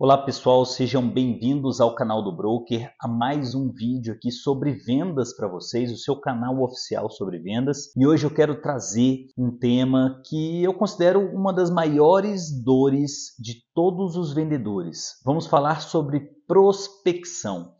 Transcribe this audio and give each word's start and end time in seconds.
Olá 0.00 0.16
pessoal, 0.16 0.64
sejam 0.64 1.10
bem-vindos 1.10 1.80
ao 1.80 1.92
canal 1.92 2.22
do 2.22 2.30
Broker, 2.30 2.88
a 3.00 3.08
mais 3.08 3.52
um 3.56 3.68
vídeo 3.72 4.14
aqui 4.14 4.30
sobre 4.30 4.70
vendas 4.70 5.34
para 5.34 5.48
vocês, 5.48 5.90
o 5.90 5.96
seu 5.96 6.14
canal 6.14 6.62
oficial 6.62 7.10
sobre 7.10 7.40
vendas. 7.40 7.90
E 7.96 8.06
hoje 8.06 8.24
eu 8.24 8.30
quero 8.30 8.62
trazer 8.62 9.26
um 9.36 9.50
tema 9.50 10.22
que 10.24 10.62
eu 10.62 10.72
considero 10.72 11.18
uma 11.34 11.52
das 11.52 11.68
maiores 11.68 12.62
dores 12.62 13.34
de 13.40 13.54
todos 13.74 14.16
os 14.16 14.32
vendedores. 14.32 15.20
Vamos 15.24 15.48
falar 15.48 15.82
sobre 15.82 16.30
prospecção. 16.46 17.72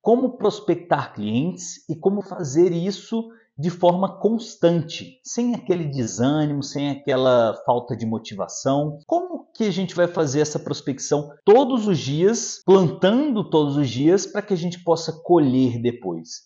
Como 0.00 0.36
prospectar 0.36 1.14
clientes 1.14 1.88
e 1.88 1.94
como 1.94 2.22
fazer 2.22 2.72
isso 2.72 3.22
de 3.56 3.70
forma 3.70 4.18
constante, 4.18 5.20
sem 5.22 5.54
aquele 5.54 5.84
desânimo, 5.84 6.62
sem 6.62 6.90
aquela 6.90 7.54
falta 7.64 7.96
de 7.96 8.04
motivação. 8.04 8.98
Como 9.06 9.21
que 9.54 9.64
a 9.64 9.70
gente 9.70 9.94
vai 9.94 10.06
fazer 10.08 10.40
essa 10.40 10.58
prospecção 10.58 11.30
todos 11.44 11.86
os 11.86 11.98
dias, 11.98 12.62
plantando 12.64 13.48
todos 13.48 13.76
os 13.76 13.88
dias, 13.88 14.26
para 14.26 14.42
que 14.42 14.54
a 14.54 14.56
gente 14.56 14.82
possa 14.82 15.12
colher 15.22 15.80
depois? 15.80 16.42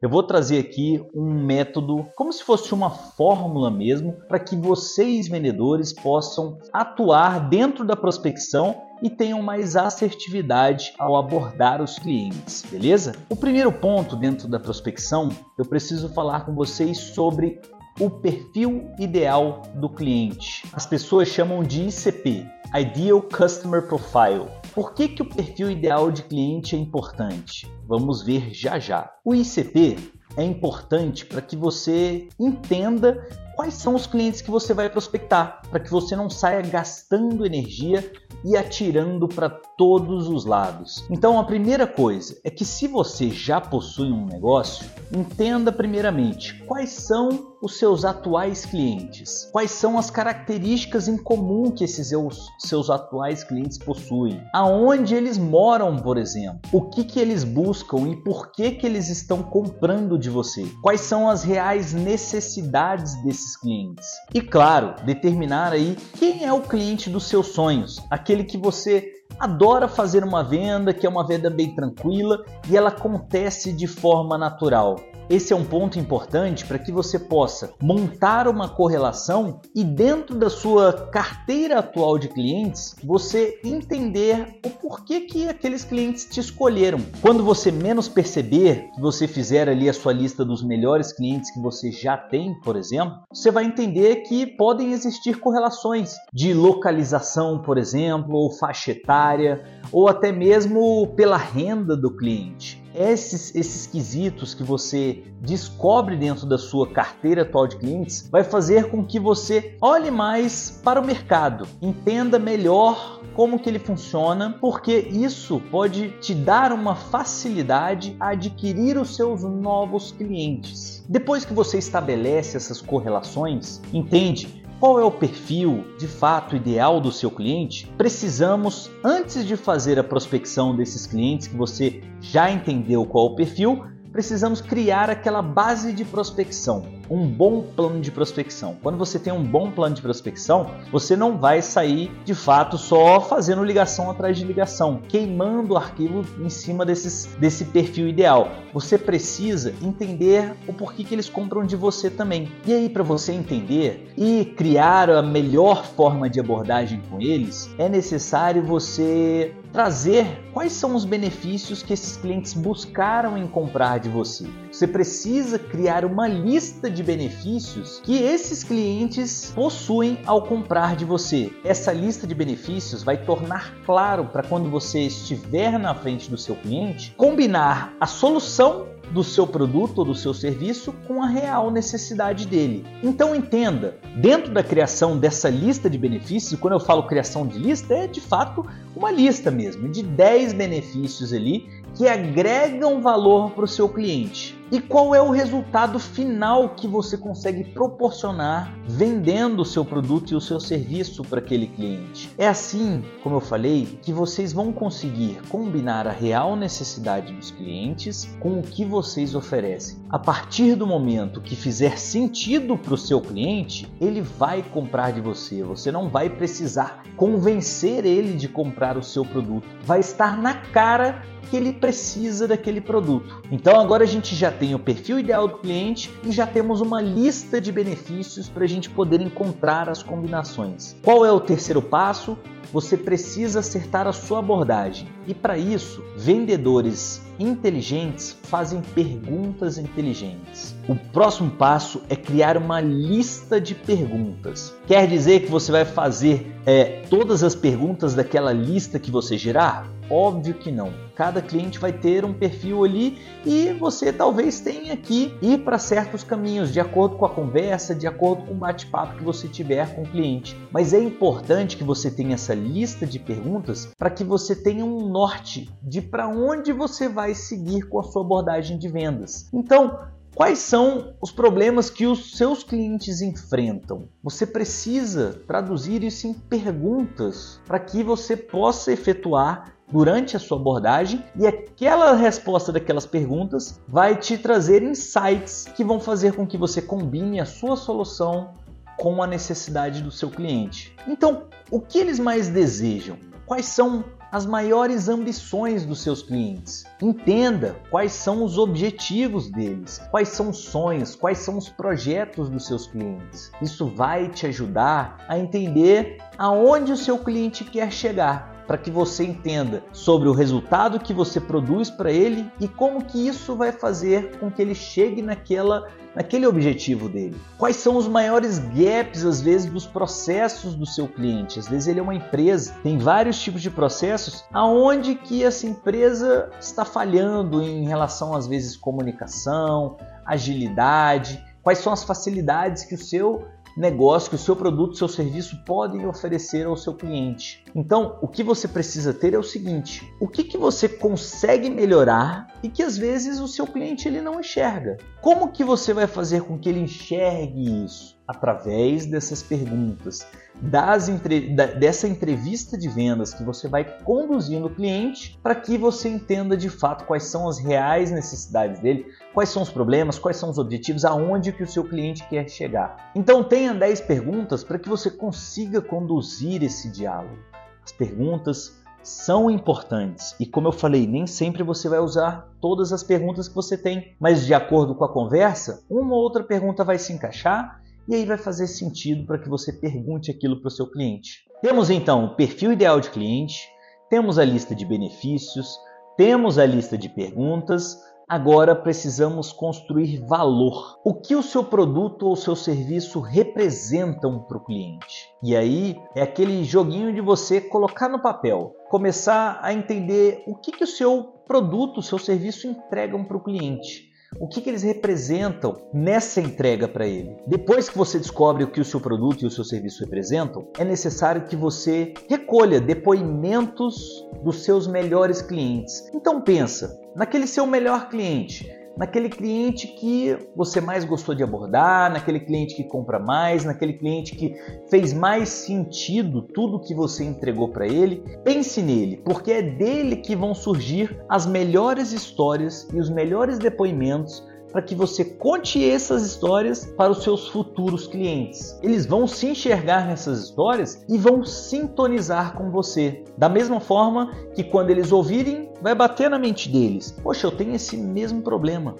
Eu 0.00 0.08
vou 0.08 0.22
trazer 0.22 0.60
aqui 0.60 1.04
um 1.12 1.44
método, 1.44 2.06
como 2.14 2.32
se 2.32 2.44
fosse 2.44 2.72
uma 2.72 2.88
fórmula 2.88 3.68
mesmo, 3.68 4.12
para 4.28 4.38
que 4.38 4.54
vocês 4.54 5.26
vendedores 5.26 5.92
possam 5.92 6.56
atuar 6.72 7.48
dentro 7.48 7.84
da 7.84 7.96
prospecção 7.96 8.80
e 9.02 9.10
tenham 9.10 9.42
mais 9.42 9.74
assertividade 9.74 10.94
ao 11.00 11.16
abordar 11.16 11.82
os 11.82 11.98
clientes, 11.98 12.64
beleza? 12.70 13.16
O 13.28 13.34
primeiro 13.34 13.72
ponto 13.72 14.14
dentro 14.14 14.46
da 14.46 14.60
prospecção, 14.60 15.30
eu 15.58 15.64
preciso 15.64 16.08
falar 16.10 16.46
com 16.46 16.54
vocês 16.54 16.96
sobre 16.98 17.60
o 17.98 18.08
perfil 18.08 18.88
ideal 19.00 19.62
do 19.74 19.88
cliente. 19.88 20.64
As 20.72 20.86
pessoas 20.86 21.26
chamam 21.26 21.64
de 21.64 21.88
ICP, 21.88 22.46
Ideal 22.72 23.20
Customer 23.20 23.82
Profile. 23.82 24.46
Por 24.78 24.94
que, 24.94 25.08
que 25.08 25.22
o 25.22 25.28
perfil 25.28 25.72
ideal 25.72 26.08
de 26.08 26.22
cliente 26.22 26.76
é 26.76 26.78
importante? 26.78 27.68
Vamos 27.84 28.22
ver 28.22 28.54
já 28.54 28.78
já. 28.78 29.12
O 29.24 29.34
ICP 29.34 29.98
é 30.36 30.44
importante 30.44 31.26
para 31.26 31.42
que 31.42 31.56
você 31.56 32.28
entenda 32.38 33.26
quais 33.56 33.74
são 33.74 33.96
os 33.96 34.06
clientes 34.06 34.40
que 34.40 34.52
você 34.52 34.72
vai 34.72 34.88
prospectar, 34.88 35.62
para 35.68 35.80
que 35.80 35.90
você 35.90 36.14
não 36.14 36.30
saia 36.30 36.62
gastando 36.62 37.44
energia 37.44 38.08
e 38.44 38.56
atirando 38.56 39.26
para 39.26 39.50
todos 39.50 40.28
os 40.28 40.44
lados. 40.44 41.04
Então, 41.10 41.40
a 41.40 41.44
primeira 41.44 41.84
coisa 41.84 42.38
é 42.44 42.50
que 42.50 42.64
se 42.64 42.86
você 42.86 43.30
já 43.30 43.60
possui 43.60 44.12
um 44.12 44.26
negócio, 44.26 44.88
entenda 45.12 45.72
primeiramente 45.72 46.54
quais 46.68 46.90
são 46.90 47.56
os 47.60 47.78
seus 47.78 48.04
atuais 48.04 48.64
clientes, 48.64 49.48
quais 49.52 49.70
são 49.70 49.98
as 49.98 50.10
características 50.10 51.08
em 51.08 51.16
comum 51.16 51.70
que 51.70 51.84
esses 51.84 52.12
seus, 52.58 52.90
atuais 52.90 53.42
clientes 53.42 53.78
possuem, 53.78 54.40
aonde 54.54 55.14
eles 55.14 55.36
moram, 55.36 55.96
por 55.96 56.16
exemplo, 56.16 56.60
o 56.72 56.88
que, 56.88 57.04
que 57.04 57.18
eles 57.18 57.42
buscam 57.42 58.08
e 58.08 58.16
por 58.16 58.52
que, 58.52 58.72
que 58.72 58.86
eles 58.86 59.08
estão 59.08 59.42
comprando 59.42 60.18
de 60.18 60.30
você, 60.30 60.66
quais 60.82 61.00
são 61.00 61.28
as 61.28 61.42
reais 61.42 61.92
necessidades 61.92 63.14
desses 63.24 63.56
clientes. 63.56 64.06
E 64.32 64.40
claro, 64.40 64.94
determinar 65.04 65.72
aí 65.72 65.96
quem 66.18 66.44
é 66.44 66.52
o 66.52 66.62
cliente 66.62 67.10
dos 67.10 67.24
seus 67.24 67.48
sonhos, 67.48 68.00
aquele 68.10 68.44
que 68.44 68.56
você 68.56 69.12
adora 69.38 69.88
fazer 69.88 70.24
uma 70.24 70.42
venda, 70.42 70.92
que 70.92 71.06
é 71.06 71.08
uma 71.08 71.26
venda 71.26 71.50
bem 71.50 71.74
tranquila 71.74 72.44
e 72.68 72.76
ela 72.76 72.88
acontece 72.88 73.72
de 73.72 73.86
forma 73.86 74.38
natural. 74.38 74.96
Esse 75.30 75.52
é 75.52 75.56
um 75.56 75.64
ponto 75.64 75.98
importante 75.98 76.64
para 76.64 76.78
que 76.78 76.90
você 76.90 77.18
possa 77.18 77.74
montar 77.82 78.48
uma 78.48 78.66
correlação 78.66 79.60
e 79.74 79.84
dentro 79.84 80.34
da 80.34 80.48
sua 80.48 80.90
carteira 81.12 81.80
atual 81.80 82.18
de 82.18 82.28
clientes, 82.28 82.96
você 83.04 83.60
entender 83.62 84.58
o 84.64 84.70
porquê 84.70 85.20
que 85.20 85.46
aqueles 85.46 85.84
clientes 85.84 86.24
te 86.24 86.40
escolheram. 86.40 86.98
Quando 87.20 87.44
você 87.44 87.70
menos 87.70 88.08
perceber 88.08 88.88
que 88.94 89.02
você 89.02 89.28
fizer 89.28 89.68
ali 89.68 89.86
a 89.86 89.92
sua 89.92 90.14
lista 90.14 90.46
dos 90.46 90.62
melhores 90.62 91.12
clientes 91.12 91.52
que 91.52 91.60
você 91.60 91.92
já 91.92 92.16
tem, 92.16 92.58
por 92.60 92.74
exemplo, 92.74 93.18
você 93.30 93.50
vai 93.50 93.64
entender 93.64 94.22
que 94.22 94.46
podem 94.46 94.92
existir 94.92 95.38
correlações 95.38 96.14
de 96.32 96.54
localização, 96.54 97.60
por 97.60 97.76
exemplo, 97.76 98.34
ou 98.34 98.50
faixa 98.50 98.92
etária, 98.92 99.62
ou 99.92 100.08
até 100.08 100.32
mesmo 100.32 101.08
pela 101.14 101.36
renda 101.36 101.94
do 101.94 102.16
cliente 102.16 102.87
esses, 102.98 103.54
esses 103.54 103.86
quesitos 103.86 104.54
que 104.54 104.62
você 104.62 105.22
descobre 105.40 106.16
dentro 106.16 106.46
da 106.46 106.58
sua 106.58 106.88
carteira 106.88 107.42
atual 107.42 107.68
de 107.68 107.76
clientes 107.76 108.28
vai 108.30 108.42
fazer 108.42 108.90
com 108.90 109.04
que 109.04 109.20
você 109.20 109.76
olhe 109.80 110.10
mais 110.10 110.80
para 110.82 111.00
o 111.00 111.06
mercado, 111.06 111.66
entenda 111.80 112.38
melhor 112.38 113.20
como 113.34 113.58
que 113.58 113.68
ele 113.68 113.78
funciona, 113.78 114.56
porque 114.60 114.98
isso 114.98 115.62
pode 115.70 116.10
te 116.20 116.34
dar 116.34 116.72
uma 116.72 116.96
facilidade 116.96 118.16
a 118.18 118.30
adquirir 118.30 118.98
os 118.98 119.14
seus 119.14 119.44
novos 119.44 120.10
clientes. 120.10 121.04
Depois 121.08 121.44
que 121.44 121.54
você 121.54 121.78
estabelece 121.78 122.56
essas 122.56 122.80
correlações, 122.80 123.80
entende 123.92 124.66
qual 124.80 125.00
é 125.00 125.04
o 125.04 125.10
perfil 125.10 125.84
de 125.98 126.06
fato 126.06 126.54
ideal 126.54 127.00
do 127.00 127.10
seu 127.10 127.30
cliente? 127.30 127.86
Precisamos, 127.96 128.90
antes 129.02 129.44
de 129.44 129.56
fazer 129.56 129.98
a 129.98 130.04
prospecção 130.04 130.76
desses 130.76 131.06
clientes 131.06 131.48
que 131.48 131.56
você 131.56 132.02
já 132.20 132.50
entendeu 132.50 133.04
qual 133.04 133.28
é 133.28 133.30
o 133.30 133.34
perfil, 133.34 133.84
precisamos 134.12 134.60
criar 134.60 135.10
aquela 135.10 135.42
base 135.42 135.92
de 135.92 136.04
prospecção 136.04 136.97
um 137.10 137.26
bom 137.26 137.62
plano 137.74 138.00
de 138.00 138.10
prospecção. 138.10 138.76
Quando 138.82 138.98
você 138.98 139.18
tem 139.18 139.32
um 139.32 139.42
bom 139.42 139.70
plano 139.70 139.94
de 139.94 140.02
prospecção, 140.02 140.70
você 140.92 141.16
não 141.16 141.38
vai 141.38 141.62
sair 141.62 142.10
de 142.24 142.34
fato 142.34 142.76
só 142.76 143.20
fazendo 143.20 143.64
ligação 143.64 144.10
atrás 144.10 144.36
de 144.36 144.44
ligação, 144.44 145.00
queimando 145.08 145.74
o 145.74 145.76
arquivo 145.76 146.24
em 146.42 146.48
cima 146.48 146.84
desses, 146.84 147.26
desse 147.38 147.66
perfil 147.66 148.08
ideal. 148.08 148.50
Você 148.72 148.98
precisa 148.98 149.74
entender 149.82 150.54
o 150.66 150.72
porquê 150.72 151.04
que 151.04 151.14
eles 151.14 151.28
compram 151.28 151.64
de 151.64 151.76
você 151.76 152.10
também. 152.10 152.50
E 152.66 152.72
aí, 152.72 152.88
para 152.88 153.02
você 153.02 153.32
entender 153.32 154.12
e 154.16 154.44
criar 154.44 155.10
a 155.10 155.22
melhor 155.22 155.84
forma 155.84 156.28
de 156.28 156.40
abordagem 156.40 157.00
com 157.10 157.20
eles, 157.20 157.70
é 157.78 157.88
necessário 157.88 158.62
você 158.62 159.54
trazer 159.72 160.26
quais 160.52 160.72
são 160.72 160.94
os 160.94 161.04
benefícios 161.04 161.82
que 161.82 161.92
esses 161.92 162.16
clientes 162.16 162.54
buscaram 162.54 163.36
em 163.36 163.46
comprar 163.46 163.98
de 163.98 164.08
você. 164.08 164.46
Você 164.72 164.86
precisa 164.86 165.58
criar 165.58 166.04
uma 166.04 166.26
lista 166.26 166.90
de 166.90 166.97
de 166.98 167.04
benefícios 167.04 168.00
que 168.02 168.20
esses 168.20 168.64
clientes 168.64 169.52
possuem 169.54 170.18
ao 170.26 170.42
comprar 170.42 170.96
de 170.96 171.04
você. 171.04 171.52
Essa 171.62 171.92
lista 171.92 172.26
de 172.26 172.34
benefícios 172.34 173.04
vai 173.04 173.16
tornar 173.16 173.72
claro 173.86 174.24
para 174.24 174.42
quando 174.42 174.68
você 174.68 175.02
estiver 175.02 175.78
na 175.78 175.94
frente 175.94 176.28
do 176.28 176.36
seu 176.36 176.56
cliente, 176.56 177.14
combinar 177.16 177.94
a 178.00 178.06
solução 178.06 178.88
do 179.12 179.24
seu 179.24 179.46
produto 179.46 179.98
ou 179.98 180.04
do 180.04 180.14
seu 180.14 180.34
serviço 180.34 180.92
com 181.06 181.22
a 181.22 181.28
real 181.28 181.70
necessidade 181.70 182.46
dele. 182.46 182.84
Então 183.02 183.34
entenda, 183.34 183.96
dentro 184.16 184.52
da 184.52 184.62
criação 184.62 185.16
dessa 185.16 185.48
lista 185.48 185.88
de 185.88 185.96
benefícios, 185.96 186.58
quando 186.60 186.74
eu 186.74 186.80
falo 186.80 187.06
criação 187.06 187.46
de 187.46 187.58
lista, 187.58 187.94
é 187.94 188.06
de 188.06 188.20
fato 188.20 188.66
uma 188.94 189.10
lista 189.10 189.50
mesmo, 189.50 189.88
de 189.88 190.02
10 190.02 190.52
benefícios 190.52 191.32
ali 191.32 191.68
que 191.98 192.06
agregam 192.06 193.02
valor 193.02 193.50
para 193.50 193.64
o 193.64 193.68
seu 193.68 193.88
cliente. 193.88 194.56
E 194.70 194.80
qual 194.80 195.14
é 195.14 195.20
o 195.20 195.30
resultado 195.30 195.98
final 195.98 196.68
que 196.76 196.86
você 196.86 197.16
consegue 197.16 197.64
proporcionar 197.64 198.72
vendendo 198.86 199.62
o 199.62 199.64
seu 199.64 199.84
produto 199.84 200.30
e 200.30 200.36
o 200.36 200.40
seu 200.40 200.60
serviço 200.60 201.24
para 201.24 201.40
aquele 201.40 201.66
cliente? 201.66 202.30
É 202.38 202.46
assim, 202.46 203.02
como 203.22 203.36
eu 203.36 203.40
falei, 203.40 203.98
que 204.02 204.12
vocês 204.12 204.52
vão 204.52 204.70
conseguir 204.70 205.40
combinar 205.48 206.06
a 206.06 206.12
real 206.12 206.54
necessidade 206.54 207.32
dos 207.32 207.50
clientes 207.50 208.28
com 208.38 208.60
o 208.60 208.62
que 208.62 208.84
vocês 208.84 209.34
oferecem. 209.34 209.96
A 210.10 210.18
partir 210.18 210.74
do 210.74 210.86
momento 210.86 211.38
que 211.38 211.54
fizer 211.54 211.98
sentido 211.98 212.78
para 212.78 212.94
o 212.94 212.96
seu 212.96 213.20
cliente, 213.20 213.86
ele 214.00 214.22
vai 214.22 214.62
comprar 214.62 215.12
de 215.12 215.20
você. 215.20 215.62
Você 215.62 215.92
não 215.92 216.08
vai 216.08 216.30
precisar 216.30 217.02
convencer 217.14 218.06
ele 218.06 218.32
de 218.32 218.48
comprar 218.48 218.96
o 218.96 219.02
seu 219.02 219.22
produto. 219.22 219.66
Vai 219.84 220.00
estar 220.00 220.40
na 220.40 220.54
cara 220.54 221.22
que 221.50 221.56
ele 221.58 221.74
precisa 221.74 222.48
daquele 222.48 222.80
produto. 222.80 223.42
Então 223.50 223.78
agora 223.78 224.04
a 224.04 224.06
gente 224.06 224.34
já 224.34 224.50
tem 224.50 224.74
o 224.74 224.78
perfil 224.78 225.18
ideal 225.18 225.46
do 225.46 225.58
cliente 225.58 226.10
e 226.24 226.32
já 226.32 226.46
temos 226.46 226.80
uma 226.80 227.02
lista 227.02 227.60
de 227.60 227.70
benefícios 227.70 228.48
para 228.48 228.64
a 228.64 228.68
gente 228.68 228.88
poder 228.88 229.20
encontrar 229.20 229.90
as 229.90 230.02
combinações. 230.02 230.96
Qual 231.02 231.22
é 231.26 231.30
o 231.30 231.38
terceiro 231.38 231.82
passo? 231.82 232.38
Você 232.72 232.96
precisa 232.96 233.60
acertar 233.60 234.06
a 234.06 234.12
sua 234.14 234.38
abordagem. 234.38 235.17
E 235.28 235.34
para 235.34 235.58
isso, 235.58 236.02
vendedores 236.16 237.20
inteligentes 237.38 238.34
fazem 238.44 238.80
perguntas 238.80 239.76
inteligentes. 239.76 240.74
o 240.88 240.96
próximo 240.96 241.50
passo 241.50 242.02
é 242.08 242.16
criar 242.16 242.56
uma 242.56 242.80
lista 242.80 243.60
de 243.60 243.74
perguntas. 243.74 244.74
Quer 244.86 245.06
dizer 245.06 245.40
que 245.40 245.50
você 245.50 245.70
vai 245.70 245.84
fazer 245.84 246.50
é, 246.64 247.02
todas 247.10 247.44
as 247.44 247.54
perguntas 247.54 248.14
daquela 248.14 248.54
lista 248.54 248.98
que 248.98 249.10
você 249.10 249.36
gerar? 249.36 249.86
Óbvio 250.10 250.54
que 250.54 250.72
não. 250.72 250.92
Cada 251.14 251.42
cliente 251.42 251.78
vai 251.78 251.92
ter 251.92 252.24
um 252.24 252.32
perfil 252.32 252.84
ali 252.84 253.18
e 253.44 253.72
você 253.74 254.12
talvez 254.12 254.60
tenha 254.60 254.96
que 254.96 255.36
ir 255.42 255.64
para 255.64 255.78
certos 255.78 256.24
caminhos 256.24 256.72
de 256.72 256.80
acordo 256.80 257.16
com 257.16 257.26
a 257.26 257.30
conversa, 257.30 257.94
de 257.94 258.06
acordo 258.06 258.44
com 258.44 258.52
o 258.52 258.58
bate-papo 258.58 259.18
que 259.18 259.24
você 259.24 259.48
tiver 259.48 259.94
com 259.94 260.02
o 260.02 260.08
cliente. 260.08 260.56
Mas 260.72 260.94
é 260.94 261.02
importante 261.02 261.76
que 261.76 261.84
você 261.84 262.10
tenha 262.10 262.34
essa 262.34 262.54
lista 262.54 263.06
de 263.06 263.18
perguntas 263.18 263.88
para 263.98 264.10
que 264.10 264.24
você 264.24 264.56
tenha 264.56 264.84
um 264.84 265.08
norte 265.08 265.70
de 265.82 266.00
para 266.00 266.28
onde 266.28 266.72
você 266.72 267.08
vai 267.08 267.34
seguir 267.34 267.82
com 267.88 267.98
a 268.00 268.02
sua 268.02 268.22
abordagem 268.22 268.78
de 268.78 268.88
vendas. 268.88 269.48
Então, 269.52 269.98
Quais 270.34 270.60
são 270.60 271.14
os 271.20 271.32
problemas 271.32 271.90
que 271.90 272.06
os 272.06 272.36
seus 272.36 272.62
clientes 272.62 273.20
enfrentam? 273.20 274.08
Você 274.22 274.46
precisa 274.46 275.42
traduzir 275.48 276.04
isso 276.04 276.28
em 276.28 276.32
perguntas 276.32 277.60
para 277.66 277.80
que 277.80 278.04
você 278.04 278.36
possa 278.36 278.92
efetuar 278.92 279.77
durante 279.90 280.36
a 280.36 280.40
sua 280.40 280.58
abordagem 280.58 281.24
e 281.36 281.46
aquela 281.46 282.14
resposta 282.14 282.72
daquelas 282.72 283.06
perguntas 283.06 283.80
vai 283.88 284.16
te 284.16 284.36
trazer 284.36 284.82
insights 284.82 285.64
que 285.74 285.84
vão 285.84 285.98
fazer 285.98 286.34
com 286.34 286.46
que 286.46 286.58
você 286.58 286.82
combine 286.82 287.40
a 287.40 287.46
sua 287.46 287.76
solução 287.76 288.54
com 288.96 289.22
a 289.22 289.26
necessidade 289.26 290.02
do 290.02 290.10
seu 290.10 290.28
cliente. 290.28 290.94
Então, 291.06 291.44
o 291.70 291.80
que 291.80 291.98
eles 291.98 292.18
mais 292.18 292.48
desejam? 292.48 293.16
Quais 293.46 293.66
são 293.66 294.04
as 294.30 294.44
maiores 294.44 295.08
ambições 295.08 295.86
dos 295.86 296.02
seus 296.02 296.22
clientes. 296.22 296.84
Entenda 297.00 297.76
quais 297.90 298.12
são 298.12 298.44
os 298.44 298.58
objetivos 298.58 299.50
deles, 299.50 300.00
quais 300.10 300.28
são 300.28 300.50
os 300.50 300.58
sonhos, 300.58 301.14
quais 301.14 301.38
são 301.38 301.56
os 301.56 301.68
projetos 301.68 302.50
dos 302.50 302.66
seus 302.66 302.86
clientes. 302.86 303.50
Isso 303.62 303.86
vai 303.86 304.28
te 304.28 304.46
ajudar 304.46 305.24
a 305.28 305.38
entender 305.38 306.18
aonde 306.36 306.92
o 306.92 306.96
seu 306.96 307.18
cliente 307.18 307.64
quer 307.64 307.90
chegar 307.90 308.57
para 308.68 308.76
que 308.76 308.90
você 308.90 309.24
entenda 309.24 309.82
sobre 309.92 310.28
o 310.28 310.32
resultado 310.32 311.00
que 311.00 311.14
você 311.14 311.40
produz 311.40 311.88
para 311.88 312.12
ele 312.12 312.52
e 312.60 312.68
como 312.68 313.02
que 313.02 313.26
isso 313.26 313.56
vai 313.56 313.72
fazer 313.72 314.38
com 314.38 314.50
que 314.50 314.60
ele 314.60 314.74
chegue 314.74 315.22
naquela 315.22 315.88
naquele 316.14 316.46
objetivo 316.46 317.08
dele. 317.08 317.36
Quais 317.56 317.76
são 317.76 317.96
os 317.96 318.08
maiores 318.08 318.58
gaps 318.58 319.24
às 319.24 319.40
vezes 319.40 319.70
dos 319.70 319.86
processos 319.86 320.74
do 320.74 320.84
seu 320.84 321.06
cliente? 321.06 321.60
Às 321.60 321.68
vezes 321.68 321.86
ele 321.86 322.00
é 322.00 322.02
uma 322.02 322.14
empresa, 322.14 322.74
tem 322.82 322.98
vários 322.98 323.40
tipos 323.40 323.62
de 323.62 323.70
processos 323.70 324.44
aonde 324.52 325.14
que 325.14 325.44
essa 325.44 325.66
empresa 325.66 326.50
está 326.60 326.84
falhando 326.84 327.62
em 327.62 327.86
relação 327.86 328.34
às 328.34 328.48
vezes 328.48 328.76
comunicação, 328.76 329.96
agilidade, 330.26 331.42
quais 331.62 331.78
são 331.78 331.92
as 331.92 332.02
facilidades 332.02 332.84
que 332.84 332.94
o 332.94 332.98
seu 332.98 333.46
negócio 333.78 334.28
que 334.28 334.34
o 334.34 334.38
seu 334.38 334.56
produto, 334.56 334.96
seu 334.96 335.06
serviço 335.06 335.56
podem 335.64 336.04
oferecer 336.04 336.66
ao 336.66 336.76
seu 336.76 336.92
cliente. 336.94 337.64
Então, 337.74 338.18
o 338.20 338.26
que 338.26 338.42
você 338.42 338.66
precisa 338.66 339.14
ter 339.14 339.34
é 339.34 339.38
o 339.38 339.42
seguinte: 339.42 340.02
o 340.20 340.26
que, 340.26 340.42
que 340.42 340.58
você 340.58 340.88
consegue 340.88 341.70
melhorar 341.70 342.57
e 342.62 342.68
que 342.68 342.82
às 342.82 342.96
vezes 342.96 343.40
o 343.40 343.48
seu 343.48 343.66
cliente 343.66 344.08
ele 344.08 344.20
não 344.20 344.40
enxerga? 344.40 344.96
Como 345.20 345.52
que 345.52 345.64
você 345.64 345.92
vai 345.92 346.06
fazer 346.06 346.42
com 346.42 346.58
que 346.58 346.68
ele 346.68 346.80
enxergue 346.80 347.84
isso? 347.84 348.18
Através 348.26 349.06
dessas 349.06 349.42
perguntas 349.42 350.26
das 350.60 351.08
entre... 351.08 351.54
dessa 351.54 352.08
entrevista 352.08 352.76
de 352.76 352.88
vendas 352.88 353.32
que 353.32 353.42
você 353.42 353.68
vai 353.68 353.84
conduzindo 354.02 354.66
o 354.66 354.74
cliente 354.74 355.38
para 355.42 355.54
que 355.54 355.78
você 355.78 356.08
entenda 356.08 356.56
de 356.56 356.68
fato 356.68 357.04
quais 357.04 357.24
são 357.24 357.48
as 357.48 357.58
reais 357.58 358.10
necessidades 358.10 358.80
dele, 358.80 359.06
quais 359.32 359.48
são 359.48 359.62
os 359.62 359.70
problemas, 359.70 360.18
quais 360.18 360.36
são 360.36 360.50
os 360.50 360.58
objetivos, 360.58 361.04
aonde 361.04 361.52
que 361.52 361.62
o 361.62 361.68
seu 361.68 361.84
cliente 361.84 362.26
quer 362.28 362.48
chegar. 362.48 363.10
Então 363.14 363.44
tenha 363.44 363.72
10 363.72 364.02
perguntas 364.02 364.64
para 364.64 364.78
que 364.78 364.88
você 364.88 365.10
consiga 365.10 365.80
conduzir 365.80 366.62
esse 366.62 366.90
diálogo. 366.90 367.38
As 367.84 367.92
perguntas 367.92 368.77
são 369.02 369.50
importantes 369.50 370.34
e 370.38 370.46
como 370.46 370.68
eu 370.68 370.72
falei, 370.72 371.06
nem 371.06 371.26
sempre 371.26 371.62
você 371.62 371.88
vai 371.88 371.98
usar 371.98 372.48
todas 372.60 372.92
as 372.92 373.02
perguntas 373.02 373.48
que 373.48 373.54
você 373.54 373.76
tem, 373.76 374.14
mas 374.20 374.46
de 374.46 374.54
acordo 374.54 374.94
com 374.94 375.04
a 375.04 375.12
conversa, 375.12 375.84
uma 375.88 376.14
ou 376.14 376.22
outra 376.22 376.42
pergunta 376.42 376.84
vai 376.84 376.98
se 376.98 377.12
encaixar 377.12 377.80
e 378.08 378.14
aí 378.14 378.24
vai 378.24 378.38
fazer 378.38 378.66
sentido 378.66 379.26
para 379.26 379.38
que 379.38 379.48
você 379.48 379.72
pergunte 379.72 380.30
aquilo 380.30 380.60
para 380.60 380.68
o 380.68 380.70
seu 380.70 380.90
cliente. 380.90 381.44
Temos 381.60 381.90
então 381.90 382.24
o 382.24 382.34
perfil 382.36 382.72
ideal 382.72 383.00
de 383.00 383.10
cliente, 383.10 383.68
temos 384.08 384.38
a 384.38 384.44
lista 384.44 384.74
de 384.74 384.86
benefícios, 384.86 385.78
temos 386.16 386.58
a 386.58 386.64
lista 386.64 386.96
de 386.96 387.08
perguntas, 387.08 387.98
agora 388.28 388.74
precisamos 388.74 389.52
construir 389.52 390.24
valor. 390.26 390.98
O 391.04 391.14
que 391.14 391.36
o 391.36 391.42
seu 391.42 391.64
produto 391.64 392.26
ou 392.26 392.36
seu 392.36 392.56
serviço 392.56 393.20
representam 393.20 394.42
para 394.42 394.58
o 394.58 394.64
cliente? 394.64 395.27
E 395.42 395.56
aí 395.56 395.96
é 396.14 396.22
aquele 396.22 396.64
joguinho 396.64 397.12
de 397.12 397.20
você 397.20 397.60
colocar 397.60 398.08
no 398.08 398.20
papel, 398.20 398.74
começar 398.90 399.60
a 399.62 399.72
entender 399.72 400.42
o 400.46 400.56
que, 400.56 400.72
que 400.72 400.84
o 400.84 400.86
seu 400.86 401.22
produto, 401.46 401.98
o 401.98 402.02
seu 402.02 402.18
serviço 402.18 402.66
entregam 402.66 403.24
para 403.24 403.36
o 403.36 403.42
cliente 403.42 404.08
o 404.38 404.46
que, 404.46 404.60
que 404.60 404.68
eles 404.68 404.82
representam 404.82 405.76
nessa 405.92 406.40
entrega 406.40 406.86
para 406.86 407.06
ele. 407.06 407.36
Depois 407.46 407.88
que 407.88 407.96
você 407.96 408.18
descobre 408.18 408.64
o 408.64 408.70
que 408.70 408.80
o 408.80 408.84
seu 408.84 409.00
produto 409.00 409.42
e 409.42 409.46
o 409.46 409.50
seu 409.50 409.64
serviço 409.64 410.04
representam, 410.04 410.68
é 410.78 410.84
necessário 410.84 411.46
que 411.46 411.56
você 411.56 412.12
recolha 412.28 412.80
depoimentos 412.80 414.26
dos 414.42 414.64
seus 414.64 414.86
melhores 414.86 415.40
clientes. 415.40 416.08
Então 416.14 416.40
pensa, 416.40 417.00
naquele 417.16 417.46
seu 417.46 417.66
melhor 417.66 418.08
cliente, 418.08 418.70
naquele 418.98 419.28
cliente 419.28 419.86
que 419.86 420.36
você 420.56 420.80
mais 420.80 421.04
gostou 421.04 421.32
de 421.34 421.42
abordar, 421.44 422.12
naquele 422.12 422.40
cliente 422.40 422.74
que 422.74 422.82
compra 422.82 423.20
mais, 423.20 423.64
naquele 423.64 423.92
cliente 423.92 424.34
que 424.34 424.54
fez 424.90 425.14
mais 425.14 425.48
sentido 425.48 426.42
tudo 426.42 426.80
que 426.80 426.94
você 426.94 427.24
entregou 427.24 427.68
para 427.68 427.86
ele. 427.86 428.24
Pense 428.44 428.82
nele, 428.82 429.18
porque 429.24 429.52
é 429.52 429.62
dele 429.62 430.16
que 430.16 430.34
vão 430.34 430.52
surgir 430.52 431.16
as 431.28 431.46
melhores 431.46 432.12
histórias 432.12 432.88
e 432.92 432.98
os 432.98 433.08
melhores 433.08 433.58
depoimentos 433.58 434.44
para 434.72 434.82
que 434.82 434.94
você 434.94 435.24
conte 435.24 435.88
essas 435.88 436.24
histórias 436.24 436.84
para 436.84 437.10
os 437.10 437.22
seus 437.22 437.48
futuros 437.48 438.06
clientes. 438.06 438.78
Eles 438.82 439.06
vão 439.06 439.26
se 439.26 439.46
enxergar 439.46 440.06
nessas 440.06 440.40
histórias 440.40 441.04
e 441.08 441.16
vão 441.16 441.44
sintonizar 441.44 442.54
com 442.54 442.70
você. 442.70 443.24
Da 443.36 443.48
mesma 443.48 443.80
forma 443.80 444.32
que 444.54 444.62
quando 444.62 444.90
eles 444.90 445.10
ouvirem, 445.10 445.67
vai 445.82 445.94
bater 445.94 446.30
na 446.30 446.38
mente 446.38 446.68
deles: 446.68 447.10
Poxa, 447.22 447.46
eu 447.46 447.50
tenho 447.50 447.74
esse 447.74 447.96
mesmo 447.96 448.42
problema. 448.42 448.96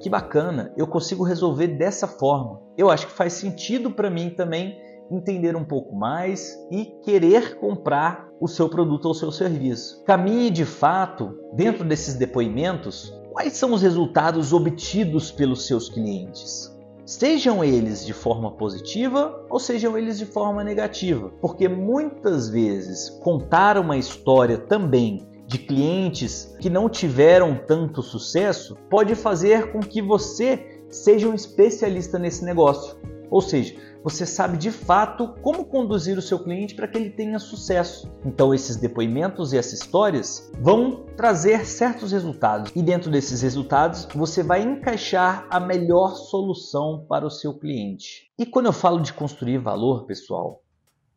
Que 0.00 0.08
bacana, 0.08 0.72
eu 0.76 0.86
consigo 0.86 1.24
resolver 1.24 1.68
dessa 1.68 2.06
forma. 2.06 2.60
Eu 2.76 2.90
acho 2.90 3.06
que 3.06 3.12
faz 3.12 3.32
sentido 3.32 3.90
para 3.90 4.10
mim 4.10 4.30
também 4.30 4.76
entender 5.10 5.56
um 5.56 5.64
pouco 5.64 5.94
mais 5.94 6.56
e 6.70 6.84
querer 7.02 7.56
comprar 7.58 8.28
o 8.40 8.46
seu 8.46 8.68
produto 8.68 9.06
ou 9.06 9.14
seu 9.14 9.32
serviço. 9.32 10.04
Caminhe 10.04 10.50
de 10.50 10.64
fato 10.64 11.38
dentro 11.54 11.84
desses 11.84 12.14
depoimentos 12.14 13.12
Quais 13.38 13.52
são 13.52 13.72
os 13.72 13.82
resultados 13.82 14.52
obtidos 14.52 15.30
pelos 15.30 15.64
seus 15.64 15.88
clientes? 15.88 16.76
Sejam 17.06 17.62
eles 17.62 18.04
de 18.04 18.12
forma 18.12 18.50
positiva 18.50 19.46
ou 19.48 19.60
sejam 19.60 19.96
eles 19.96 20.18
de 20.18 20.26
forma 20.26 20.64
negativa, 20.64 21.30
porque 21.40 21.68
muitas 21.68 22.48
vezes 22.48 23.08
contar 23.22 23.78
uma 23.78 23.96
história 23.96 24.58
também 24.58 25.24
de 25.48 25.58
clientes 25.58 26.54
que 26.60 26.68
não 26.68 26.90
tiveram 26.90 27.58
tanto 27.66 28.02
sucesso 28.02 28.76
pode 28.90 29.14
fazer 29.14 29.72
com 29.72 29.80
que 29.80 30.02
você 30.02 30.82
seja 30.90 31.26
um 31.26 31.34
especialista 31.34 32.18
nesse 32.18 32.44
negócio. 32.44 32.96
Ou 33.30 33.40
seja, 33.40 33.74
você 34.04 34.24
sabe 34.24 34.56
de 34.56 34.70
fato 34.70 35.34
como 35.42 35.64
conduzir 35.64 36.16
o 36.18 36.22
seu 36.22 36.38
cliente 36.38 36.74
para 36.74 36.86
que 36.86 36.96
ele 36.98 37.10
tenha 37.10 37.38
sucesso. 37.38 38.10
Então, 38.24 38.54
esses 38.54 38.76
depoimentos 38.76 39.52
e 39.52 39.58
essas 39.58 39.80
histórias 39.80 40.50
vão 40.60 41.06
trazer 41.16 41.66
certos 41.66 42.12
resultados, 42.12 42.70
e 42.74 42.82
dentro 42.82 43.10
desses 43.10 43.42
resultados 43.42 44.06
você 44.14 44.42
vai 44.42 44.62
encaixar 44.62 45.46
a 45.50 45.58
melhor 45.58 46.14
solução 46.14 47.04
para 47.08 47.26
o 47.26 47.30
seu 47.30 47.54
cliente. 47.54 48.30
E 48.38 48.46
quando 48.46 48.66
eu 48.66 48.72
falo 48.72 49.00
de 49.00 49.12
construir 49.12 49.58
valor, 49.58 50.04
pessoal, 50.04 50.62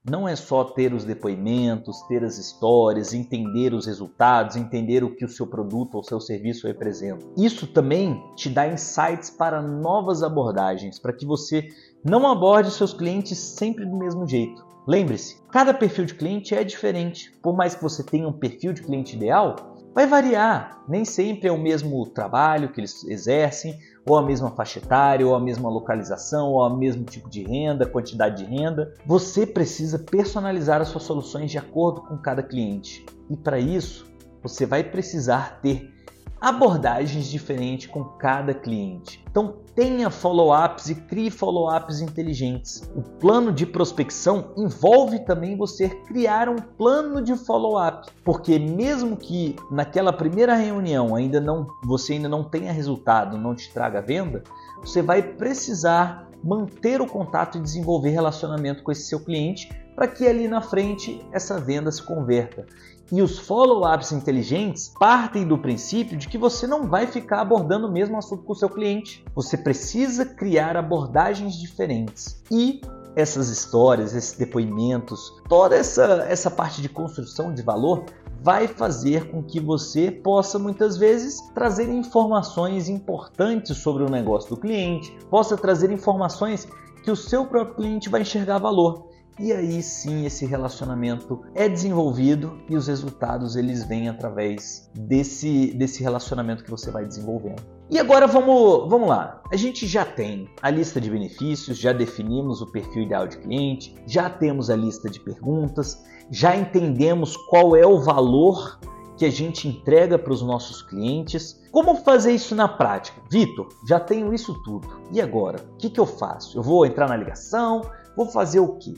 não 0.04 0.28
é 0.28 0.36
só 0.36 0.64
ter 0.64 0.94
os 0.94 1.06
depoimentos, 1.06 2.02
ter 2.08 2.24
as 2.24 2.38
histórias, 2.38 3.14
entender 3.14 3.74
os 3.74 3.86
resultados, 3.86 4.56
entender 4.56 5.04
o 5.04 5.16
que 5.16 5.24
o 5.24 5.30
seu 5.30 5.46
produto 5.46 5.96
ou 5.96 6.04
seu 6.04 6.20
serviço 6.20 6.66
representa. 6.66 7.26
Isso 7.38 7.68
também 7.68 8.20
te 8.36 8.50
dá 8.50 8.68
insights 8.68 9.30
para 9.30 9.62
novas 9.62 10.24
abordagens, 10.24 10.98
para 10.98 11.14
que 11.14 11.26
você 11.26 11.68
não 12.04 12.28
aborde 12.28 12.72
seus 12.72 12.94
clientes 12.94 13.38
sempre 13.38 13.86
do 13.86 13.96
mesmo 13.96 14.28
jeito. 14.28 14.66
Lembre-se, 14.88 15.40
cada 15.52 15.74
perfil 15.76 16.06
de 16.06 16.16
cliente 16.16 16.56
é 16.56 16.64
diferente. 16.64 17.32
Por 17.44 17.56
mais 17.56 17.76
que 17.76 17.84
você 17.84 18.04
tenha 18.04 18.28
um 18.28 18.34
perfil 18.34 18.74
de 18.74 18.82
cliente 18.82 19.16
ideal, 19.16 19.56
vai 19.94 20.08
variar. 20.08 20.84
Nem 20.88 21.06
sempre 21.06 21.48
é 21.48 21.52
o 21.52 21.58
mesmo 21.58 22.06
trabalho 22.08 22.72
que 22.72 22.80
eles 22.80 23.04
exercem, 23.06 23.78
ou 24.06 24.18
a 24.18 24.22
mesma 24.22 24.52
faixa 24.52 24.80
etária, 24.80 25.26
ou 25.26 25.36
a 25.36 25.40
mesma 25.40 25.70
localização, 25.70 26.52
ou 26.52 26.62
o 26.62 26.78
mesmo 26.78 27.04
tipo 27.04 27.30
de 27.30 27.44
renda, 27.44 27.86
quantidade 27.86 28.44
de 28.44 28.50
renda. 28.50 28.94
Você 29.06 29.46
precisa 29.46 30.00
personalizar 30.00 30.82
as 30.82 30.88
suas 30.88 31.04
soluções 31.04 31.52
de 31.52 31.58
acordo 31.58 32.02
com 32.02 32.18
cada 32.18 32.42
cliente. 32.42 33.06
E 33.30 33.38
para 33.38 33.60
isso, 33.60 34.12
você 34.42 34.66
vai 34.66 34.84
precisar 34.84 35.60
ter 35.62 36.01
abordagens 36.42 37.28
diferentes 37.30 37.86
com 37.86 38.04
cada 38.04 38.52
cliente. 38.52 39.24
Então 39.30 39.58
tenha 39.76 40.10
follow-ups 40.10 40.90
e 40.90 40.96
crie 40.96 41.30
follow-ups 41.30 42.02
inteligentes. 42.02 42.82
O 42.96 43.04
plano 43.04 43.54
de 43.54 43.64
prospecção 43.66 44.52
envolve 44.58 45.20
também 45.20 45.56
você 45.56 45.88
criar 45.88 46.50
um 46.50 46.56
plano 46.56 47.22
de 47.22 47.36
follow-up, 47.36 48.10
porque 48.26 48.58
mesmo 48.58 49.16
que 49.16 49.56
naquela 49.70 50.12
primeira 50.12 50.56
reunião 50.56 51.16
ainda 51.16 51.40
não 51.40 51.68
você 51.84 52.14
ainda 52.14 52.28
não 52.28 52.44
tenha 52.44 52.74
resultado, 52.74 53.38
não 53.38 53.54
te 53.54 53.72
traga 53.72 54.02
venda, 54.02 54.42
você 54.82 55.04
vai 55.04 55.22
precisar 55.22 56.28
manter 56.44 57.02
o 57.02 57.08
contato 57.08 57.60
e 57.60 57.62
desenvolver 57.62 58.10
relacionamento 58.10 58.82
com 58.82 58.92
esse 58.92 59.04
seu 59.04 59.20
cliente 59.20 59.70
para 59.96 60.08
que 60.08 60.28
ali 60.28 60.48
na 60.48 60.62
frente 60.62 61.24
essa 61.32 61.60
venda 61.60 61.92
se 61.92 62.02
converta. 62.02 62.66
E 63.12 63.22
os 63.22 63.38
follow-ups 63.38 64.14
inteligentes 64.14 64.94
partem 64.98 65.46
do 65.46 65.58
princípio 65.58 66.18
de 66.18 66.30
que 66.30 66.38
você 66.38 66.66
não 66.66 66.88
vai 66.88 67.06
ficar 67.06 67.42
abordando 67.42 67.88
o 67.88 67.92
mesmo 67.92 68.18
assunto 68.18 68.44
com 68.44 68.54
o 68.54 68.56
seu 68.56 68.70
cliente. 68.70 69.26
Você 69.36 69.58
precisa 69.58 70.26
criar 70.26 70.78
abordagens 70.78 71.56
diferentes. 71.56 72.42
E 72.50 72.80
essas 73.14 73.50
histórias, 73.50 74.16
esses 74.16 74.38
depoimentos, 74.38 75.34
toda 75.50 75.76
essa, 75.76 76.26
essa 76.30 76.50
parte 76.50 76.82
de 76.82 76.88
construção 76.88 77.54
de 77.54 77.62
valor 77.62 78.06
vai 78.42 78.68
fazer 78.68 79.30
com 79.30 79.44
que 79.44 79.60
você 79.60 80.10
possa 80.10 80.58
muitas 80.58 80.98
vezes 80.98 81.42
trazer 81.54 81.90
informações 81.90 82.88
importantes 82.88 83.78
sobre 83.78 84.04
o 84.04 84.10
negócio 84.10 84.50
do 84.52 84.58
cliente, 84.58 85.16
possa 85.30 85.58
trazer 85.58 85.92
informações 85.92 86.68
que 87.04 87.12
o 87.12 87.16
seu 87.16 87.46
próprio 87.46 87.76
cliente 87.76 88.10
vai 88.10 88.22
enxergar 88.22 88.58
valor. 88.58 89.11
E 89.40 89.52
aí 89.52 89.82
sim 89.82 90.26
esse 90.26 90.46
relacionamento 90.46 91.42
é 91.56 91.68
desenvolvido 91.68 92.62
e 92.70 92.76
os 92.76 92.88
resultados 92.88 93.56
eles 93.56 93.84
vêm 93.84 94.10
através 94.10 94.90
desse, 94.94 95.74
desse 95.74 96.04
relacionamento 96.04 96.64
que 96.64 96.70
você 96.70 96.92
vai 96.92 97.06
desenvolvendo. 97.06 97.62
E 97.90 98.00
agora 98.00 98.28
vamos, 98.28 98.90
vamos 98.90 99.10
lá. 99.10 99.42
A 99.52 99.56
gente 99.56 99.88
já 99.88 100.06
tem 100.06 100.48
a 100.62 100.70
lista 100.70 101.02
de 101.02 101.10
benefícios, 101.10 101.78
já 101.78 101.92
definimos 101.92 102.62
o 102.62 102.72
perfil 102.72 103.04
ideal 103.04 103.28
de 103.28 103.38
cliente, 103.38 103.96
já 104.06 104.30
temos 104.30 104.70
a 104.70 104.76
lista 104.76 105.10
de 105.10 105.20
perguntas, 105.20 106.04
já 106.30 106.56
entendemos 106.56 107.36
qual 107.36 107.76
é 107.76 107.86
o 107.86 108.00
valor 108.00 108.80
que 109.18 109.26
a 109.26 109.30
gente 109.30 109.68
entrega 109.68 110.18
para 110.18 110.34
os 110.34 110.42
nossos 110.42 110.82
clientes. 110.82 111.62
Como 111.72 111.96
fazer 111.98 112.32
isso 112.32 112.56
na 112.56 112.68
prática? 112.68 113.22
Vitor, 113.30 113.68
já 113.88 114.00
tenho 114.00 114.34
isso 114.34 114.54
tudo. 114.64 114.88
E 115.12 115.22
agora? 115.22 115.60
O 115.74 115.78
que, 115.78 115.90
que 115.90 116.00
eu 116.00 116.06
faço? 116.06 116.58
Eu 116.58 116.64
vou 116.64 116.86
entrar 116.86 117.10
na 117.10 117.18
ligação? 117.18 117.82
Vou 118.16 118.26
fazer 118.26 118.60
o 118.60 118.78
quê? 118.78 118.94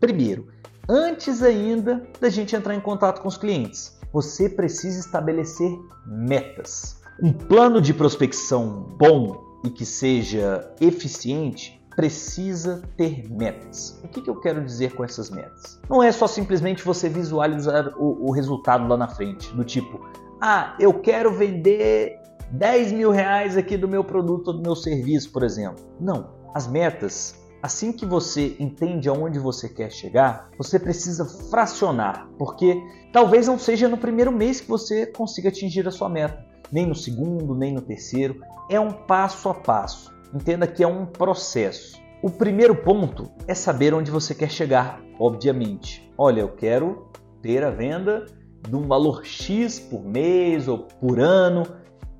Primeiro, 0.00 0.48
antes 0.88 1.42
ainda 1.42 2.06
da 2.20 2.28
gente 2.28 2.54
entrar 2.54 2.74
em 2.74 2.80
contato 2.80 3.20
com 3.20 3.28
os 3.28 3.36
clientes, 3.36 3.98
você 4.12 4.48
precisa 4.48 5.00
estabelecer 5.00 5.70
metas. 6.06 7.00
Um 7.20 7.32
plano 7.32 7.80
de 7.80 7.92
prospecção 7.92 8.94
bom 8.96 9.60
e 9.64 9.70
que 9.70 9.84
seja 9.84 10.72
eficiente 10.80 11.78
precisa 11.96 12.80
ter 12.96 13.28
metas. 13.28 14.00
O 14.04 14.08
que, 14.08 14.22
que 14.22 14.30
eu 14.30 14.36
quero 14.36 14.64
dizer 14.64 14.94
com 14.94 15.02
essas 15.02 15.30
metas? 15.30 15.80
Não 15.90 16.00
é 16.00 16.12
só 16.12 16.28
simplesmente 16.28 16.84
você 16.84 17.08
visualizar 17.08 17.92
o, 17.98 18.28
o 18.28 18.30
resultado 18.30 18.86
lá 18.86 18.96
na 18.96 19.08
frente, 19.08 19.52
do 19.52 19.64
tipo, 19.64 20.08
ah, 20.40 20.76
eu 20.78 20.94
quero 20.94 21.32
vender 21.32 22.20
10 22.52 22.92
mil 22.92 23.10
reais 23.10 23.56
aqui 23.56 23.76
do 23.76 23.88
meu 23.88 24.04
produto 24.04 24.48
ou 24.48 24.54
do 24.54 24.62
meu 24.62 24.76
serviço, 24.76 25.32
por 25.32 25.42
exemplo. 25.42 25.84
Não. 26.00 26.30
As 26.54 26.68
metas 26.68 27.34
Assim 27.60 27.92
que 27.92 28.06
você 28.06 28.56
entende 28.60 29.08
aonde 29.08 29.38
você 29.38 29.68
quer 29.68 29.90
chegar, 29.90 30.48
você 30.56 30.78
precisa 30.78 31.24
fracionar, 31.24 32.28
porque 32.38 32.80
talvez 33.12 33.48
não 33.48 33.58
seja 33.58 33.88
no 33.88 33.98
primeiro 33.98 34.30
mês 34.30 34.60
que 34.60 34.68
você 34.68 35.06
consiga 35.06 35.48
atingir 35.48 35.86
a 35.88 35.90
sua 35.90 36.08
meta, 36.08 36.46
nem 36.70 36.86
no 36.86 36.94
segundo, 36.94 37.56
nem 37.56 37.72
no 37.72 37.80
terceiro. 37.80 38.40
É 38.70 38.78
um 38.78 38.92
passo 38.92 39.48
a 39.48 39.54
passo. 39.54 40.14
Entenda 40.32 40.68
que 40.68 40.84
é 40.84 40.86
um 40.86 41.04
processo. 41.04 42.00
O 42.22 42.30
primeiro 42.30 42.76
ponto 42.76 43.28
é 43.46 43.54
saber 43.54 43.92
onde 43.92 44.10
você 44.10 44.36
quer 44.36 44.50
chegar, 44.50 45.00
obviamente. 45.18 46.12
Olha, 46.16 46.42
eu 46.42 46.48
quero 46.50 47.08
ter 47.42 47.64
a 47.64 47.70
venda 47.70 48.26
de 48.68 48.76
um 48.76 48.86
valor 48.86 49.24
X 49.24 49.80
por 49.80 50.04
mês 50.04 50.68
ou 50.68 50.78
por 51.00 51.18
ano. 51.18 51.64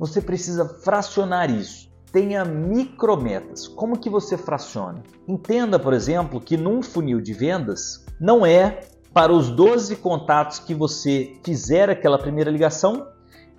Você 0.00 0.20
precisa 0.20 0.64
fracionar 0.64 1.48
isso 1.48 1.88
tenha 2.18 2.44
micrometas. 2.44 3.68
Como 3.68 3.96
que 3.96 4.10
você 4.10 4.36
fraciona? 4.36 5.04
Entenda, 5.28 5.78
por 5.78 5.92
exemplo, 5.92 6.40
que 6.40 6.56
num 6.56 6.82
funil 6.82 7.20
de 7.20 7.32
vendas 7.32 8.04
não 8.20 8.44
é 8.44 8.80
para 9.14 9.32
os 9.32 9.50
12 9.50 9.94
contatos 9.96 10.58
que 10.58 10.74
você 10.74 11.34
fizer 11.44 11.88
aquela 11.88 12.18
primeira 12.18 12.50
ligação 12.50 13.06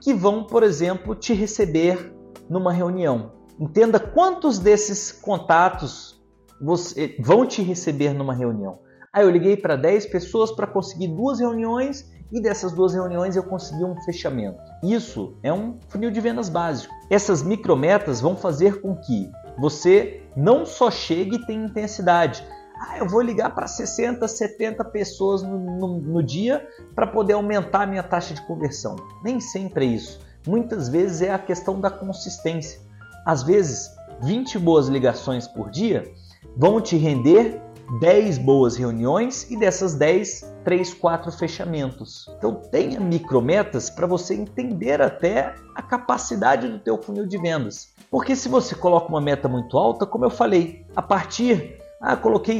que 0.01 0.13
vão, 0.13 0.43
por 0.43 0.61
exemplo, 0.61 1.15
te 1.15 1.33
receber 1.33 2.13
numa 2.49 2.73
reunião. 2.73 3.31
Entenda 3.57 3.97
quantos 3.97 4.59
desses 4.59 5.09
contatos 5.09 6.21
você, 6.61 7.15
vão 7.17 7.45
te 7.45 7.61
receber 7.61 8.13
numa 8.13 8.33
reunião. 8.33 8.79
Ah, 9.13 9.23
eu 9.23 9.29
liguei 9.29 9.55
para 9.55 9.77
10 9.77 10.07
pessoas 10.07 10.51
para 10.51 10.67
conseguir 10.67 11.07
duas 11.07 11.39
reuniões 11.39 12.11
e 12.31 12.41
dessas 12.41 12.71
duas 12.71 12.93
reuniões 12.93 13.35
eu 13.35 13.43
consegui 13.43 13.83
um 13.83 13.99
fechamento. 14.01 14.61
Isso 14.83 15.37
é 15.41 15.51
um 15.51 15.79
funil 15.87 16.11
de 16.11 16.21
vendas 16.21 16.49
básico. 16.49 16.93
Essas 17.09 17.41
micrometas 17.41 18.21
vão 18.21 18.35
fazer 18.35 18.81
com 18.81 18.95
que 18.95 19.31
você 19.57 20.21
não 20.35 20.65
só 20.65 20.89
chegue 20.91 21.35
e 21.35 21.45
tenha 21.45 21.65
intensidade. 21.65 22.45
Ah, 22.79 22.97
eu 22.97 23.07
vou 23.07 23.21
ligar 23.21 23.53
para 23.53 23.67
60, 23.67 24.25
70 24.25 24.85
pessoas 24.85 25.41
no, 25.41 25.59
no, 25.59 25.99
no 25.99 26.23
dia 26.23 26.65
para 26.95 27.05
poder 27.05 27.33
aumentar 27.33 27.83
a 27.83 27.87
minha 27.87 28.03
taxa 28.03 28.33
de 28.33 28.41
conversão. 28.47 28.95
Nem 29.23 29.39
sempre 29.39 29.85
é 29.85 29.89
isso. 29.89 30.21
Muitas 30.47 30.87
vezes 30.87 31.21
é 31.21 31.31
a 31.31 31.37
questão 31.37 31.81
da 31.81 31.89
consistência. 31.89 32.79
Às 33.25 33.43
vezes, 33.43 33.91
20 34.21 34.57
boas 34.59 34.87
ligações 34.87 35.45
por 35.45 35.69
dia 35.69 36.09
vão 36.55 36.79
te 36.79 36.95
render 36.95 37.61
10 37.99 38.37
boas 38.37 38.75
reuniões 38.75 39.49
e 39.49 39.57
dessas 39.57 39.95
10, 39.95 40.53
3, 40.63 40.93
4 40.93 41.31
fechamentos. 41.31 42.27
Então 42.37 42.55
tenha 42.55 42.99
micrometas 42.99 43.89
para 43.89 44.05
você 44.05 44.35
entender 44.35 45.01
até 45.01 45.55
a 45.75 45.81
capacidade 45.81 46.67
do 46.67 46.79
teu 46.79 47.01
funil 47.01 47.25
de 47.25 47.37
vendas. 47.37 47.93
Porque 48.11 48.35
se 48.35 48.47
você 48.47 48.75
coloca 48.75 49.09
uma 49.09 49.21
meta 49.21 49.47
muito 49.47 49.77
alta, 49.77 50.05
como 50.05 50.25
eu 50.25 50.29
falei, 50.29 50.85
a 50.95 51.01
partir 51.01 51.79
ah, 52.01 52.15
coloquei 52.15 52.59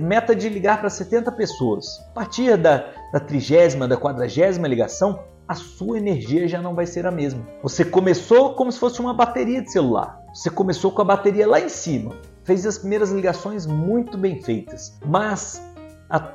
meta 0.00 0.34
de 0.34 0.48
ligar 0.48 0.80
para 0.80 0.90
70 0.90 1.30
pessoas. 1.32 2.00
A 2.10 2.14
partir 2.14 2.56
da, 2.56 2.86
da 3.12 3.20
trigésima, 3.20 3.86
da 3.86 3.96
quadragésima 3.96 4.66
ligação, 4.66 5.22
a 5.46 5.54
sua 5.54 5.98
energia 5.98 6.48
já 6.48 6.60
não 6.60 6.74
vai 6.74 6.86
ser 6.86 7.06
a 7.06 7.10
mesma. 7.10 7.46
Você 7.62 7.84
começou 7.84 8.54
como 8.54 8.72
se 8.72 8.78
fosse 8.78 9.00
uma 9.00 9.14
bateria 9.14 9.62
de 9.62 9.70
celular. 9.70 10.20
Você 10.34 10.50
começou 10.50 10.90
com 10.90 11.02
a 11.02 11.04
bateria 11.04 11.46
lá 11.46 11.60
em 11.60 11.68
cima 11.68 12.14
fez 12.44 12.66
as 12.66 12.78
primeiras 12.78 13.10
ligações 13.10 13.66
muito 13.66 14.16
bem 14.16 14.42
feitas, 14.42 14.98
mas 15.04 15.62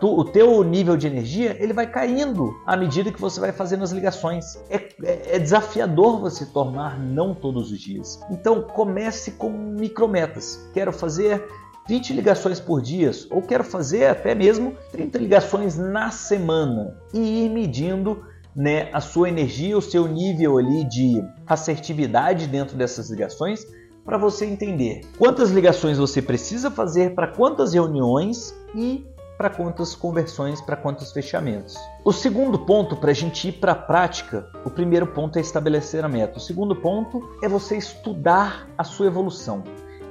o 0.01 0.23
teu 0.23 0.63
nível 0.63 0.95
de 0.95 1.07
energia 1.07 1.57
ele 1.59 1.73
vai 1.73 1.85
caindo 1.85 2.55
à 2.65 2.77
medida 2.77 3.11
que 3.11 3.19
você 3.19 3.39
vai 3.39 3.51
fazendo 3.51 3.83
as 3.83 3.91
ligações. 3.91 4.55
É, 4.69 4.75
é, 5.03 5.35
é 5.35 5.39
desafiador 5.39 6.21
você 6.21 6.45
tornar 6.45 6.97
não 6.97 7.33
todos 7.33 7.71
os 7.71 7.79
dias. 7.79 8.19
Então 8.31 8.61
comece 8.61 9.31
com 9.31 9.49
micrometas. 9.49 10.69
Quero 10.73 10.93
fazer 10.93 11.45
20 11.87 12.13
ligações 12.13 12.59
por 12.59 12.81
dia, 12.81 13.11
ou 13.29 13.41
quero 13.41 13.63
fazer 13.63 14.05
até 14.05 14.33
mesmo 14.33 14.75
30 14.91 15.19
ligações 15.19 15.77
na 15.77 16.09
semana 16.09 16.97
e 17.13 17.45
ir 17.45 17.49
medindo 17.49 18.25
né, 18.55 18.89
a 18.93 19.01
sua 19.01 19.27
energia, 19.27 19.77
o 19.77 19.81
seu 19.81 20.07
nível 20.07 20.57
ali 20.57 20.85
de 20.85 21.23
assertividade 21.45 22.47
dentro 22.47 22.77
dessas 22.77 23.09
ligações 23.09 23.67
para 24.05 24.17
você 24.19 24.45
entender 24.45 25.01
quantas 25.17 25.49
ligações 25.49 25.97
você 25.97 26.21
precisa 26.21 26.69
fazer 26.69 27.15
para 27.15 27.27
quantas 27.27 27.73
reuniões 27.73 28.55
e 28.75 29.03
para 29.35 29.49
quantas 29.49 29.95
conversões, 29.95 30.61
para 30.61 30.77
quantos 30.77 31.11
fechamentos. 31.11 31.75
O 32.05 32.13
segundo 32.13 32.59
ponto 32.59 32.95
para 32.95 33.11
a 33.11 33.13
gente 33.13 33.49
ir 33.49 33.53
para 33.53 33.73
a 33.73 33.75
prática, 33.75 34.47
o 34.63 34.69
primeiro 34.69 35.07
ponto 35.07 35.37
é 35.37 35.41
estabelecer 35.41 36.05
a 36.05 36.07
meta. 36.07 36.37
O 36.37 36.41
segundo 36.41 36.75
ponto 36.75 37.21
é 37.43 37.49
você 37.49 37.75
estudar 37.75 38.69
a 38.77 38.83
sua 38.83 39.07
evolução. 39.07 39.63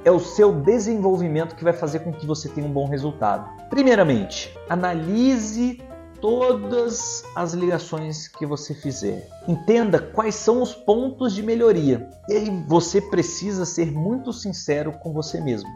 É 0.03 0.11
o 0.11 0.19
seu 0.19 0.51
desenvolvimento 0.51 1.55
que 1.55 1.63
vai 1.63 1.73
fazer 1.73 1.99
com 1.99 2.13
que 2.13 2.27
você 2.27 2.47
tenha 2.49 2.67
um 2.67 2.71
bom 2.71 2.87
resultado. 2.87 3.49
Primeiramente, 3.71 4.55
analise 4.69 5.81
todas 6.21 7.23
as 7.35 7.53
ligações 7.53 8.27
que 8.27 8.45
você 8.45 8.73
fizer. 8.73 9.27
Entenda 9.47 9.99
quais 9.99 10.35
são 10.35 10.61
os 10.61 10.73
pontos 10.73 11.33
de 11.33 11.43
melhoria. 11.43 12.09
E 12.29 12.33
aí 12.33 12.63
você 12.67 13.01
precisa 13.01 13.65
ser 13.65 13.91
muito 13.91 14.31
sincero 14.33 14.93
com 14.93 15.13
você 15.13 15.39
mesmo. 15.39 15.69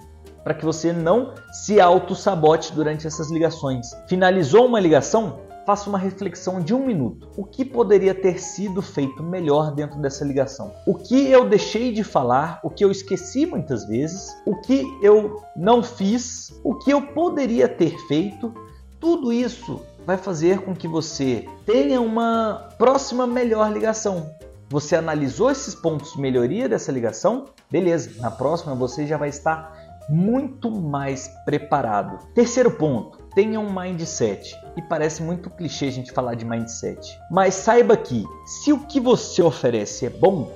Para 0.44 0.54
que 0.54 0.66
você 0.66 0.94
não 0.94 1.34
se 1.52 1.80
auto-sabote 1.80 2.74
durante 2.74 3.06
essas 3.06 3.30
ligações. 3.30 3.88
Finalizou 4.08 4.66
uma 4.66 4.80
ligação? 4.80 5.42
Faça 5.66 5.88
uma 5.88 6.00
reflexão 6.00 6.60
de 6.62 6.74
um 6.74 6.84
minuto. 6.86 7.30
O 7.38 7.46
que 7.46 7.64
poderia 7.64 8.16
ter 8.16 8.40
sido 8.40 8.82
feito 8.82 9.22
melhor 9.22 9.72
dentro 9.72 10.00
dessa 10.00 10.26
ligação? 10.26 10.74
O 10.88 10.96
que 10.96 11.30
eu 11.30 11.48
deixei 11.48 11.92
de 11.92 12.04
falar? 12.04 12.60
O 12.64 12.72
que 12.72 12.84
eu 12.84 12.90
esqueci 12.90 13.46
muitas 13.46 13.86
vezes? 13.86 14.36
O 14.48 14.56
que 14.62 14.84
eu 15.04 15.44
não 15.56 15.84
fiz? 15.84 16.60
O 16.64 16.74
que 16.74 16.90
eu 16.90 17.02
poderia 17.02 17.68
ter 17.68 17.96
feito? 18.08 18.52
Tudo 19.00 19.32
isso 19.32 19.82
vai 20.06 20.18
fazer 20.18 20.62
com 20.62 20.76
que 20.76 20.88
você 20.88 21.48
tenha 21.66 22.02
uma 22.02 22.70
próxima 22.78 23.28
melhor 23.28 23.72
ligação. 23.72 24.30
Você 24.70 24.96
analisou 24.96 25.50
esses 25.50 25.74
pontos 25.74 26.14
de 26.14 26.22
melhoria 26.22 26.70
dessa 26.70 26.92
ligação? 26.92 27.46
Beleza, 27.72 28.22
na 28.22 28.30
próxima 28.30 28.76
você 28.76 29.08
já 29.08 29.18
vai 29.18 29.30
estar 29.30 30.06
muito 30.10 30.72
mais 30.72 31.28
preparado. 31.46 32.20
Terceiro 32.34 32.72
ponto, 32.72 33.20
tenha 33.36 33.60
um 33.60 33.72
mindset. 33.72 34.56
E 34.76 34.82
parece 34.82 35.22
muito 35.22 35.50
clichê 35.50 35.86
a 35.86 35.92
gente 35.92 36.12
falar 36.12 36.36
de 36.36 36.46
mindset. 36.46 37.18
Mas 37.30 37.54
saiba 37.54 37.96
que 37.96 38.26
se 38.46 38.74
o 38.74 38.80
que 38.80 39.00
você 39.00 39.42
oferece 39.42 40.06
é 40.06 40.10
bom, 40.10 40.52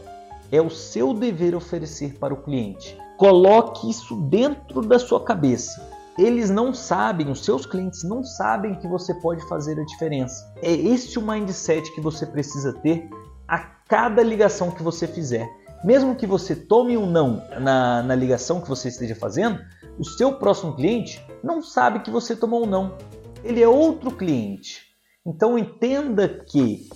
é 0.52 0.62
o 0.62 0.70
seu 0.70 1.14
dever 1.14 1.56
oferecer 1.56 2.16
para 2.20 2.34
o 2.34 2.42
cliente. 2.42 2.98
Coloque 3.18 3.90
isso 3.90 4.16
dentro 4.16 4.82
da 4.82 5.00
sua 5.00 5.24
cabeça. 5.24 5.93
Eles 6.18 6.52
não 6.52 6.74
sabem, 6.74 7.32
os 7.32 7.44
seus 7.44 7.66
clientes 7.66 8.04
não 8.04 8.24
sabem 8.24 8.76
que 8.76 8.88
você 8.88 9.14
pode 9.16 9.48
fazer 9.48 9.80
a 9.80 9.84
diferença. 9.84 10.54
É 10.62 10.72
este 10.72 11.18
o 11.18 11.22
mindset 11.22 11.92
que 11.94 12.02
você 12.02 12.26
precisa 12.26 12.72
ter 12.72 13.10
a 13.48 13.58
cada 13.58 14.22
ligação 14.22 14.70
que 14.70 14.84
você 14.84 15.08
fizer. 15.08 15.50
Mesmo 15.84 16.16
que 16.16 16.28
você 16.28 16.56
tome 16.56 16.96
um 16.96 17.06
não 17.06 17.44
na, 17.60 18.04
na 18.04 18.16
ligação 18.16 18.62
que 18.62 18.70
você 18.70 18.90
esteja 18.90 19.16
fazendo, 19.16 19.60
o 19.98 20.06
seu 20.06 20.34
próximo 20.36 20.76
cliente 20.76 21.26
não 21.44 21.62
sabe 21.62 22.00
que 22.00 22.12
você 22.12 22.36
tomou 22.36 22.64
um 22.64 22.68
não. 22.68 22.96
Ele 23.44 23.62
é 23.62 23.68
outro 23.68 24.12
cliente. 24.12 24.94
Então 25.26 25.58
entenda 25.58 26.28
que 26.28 26.88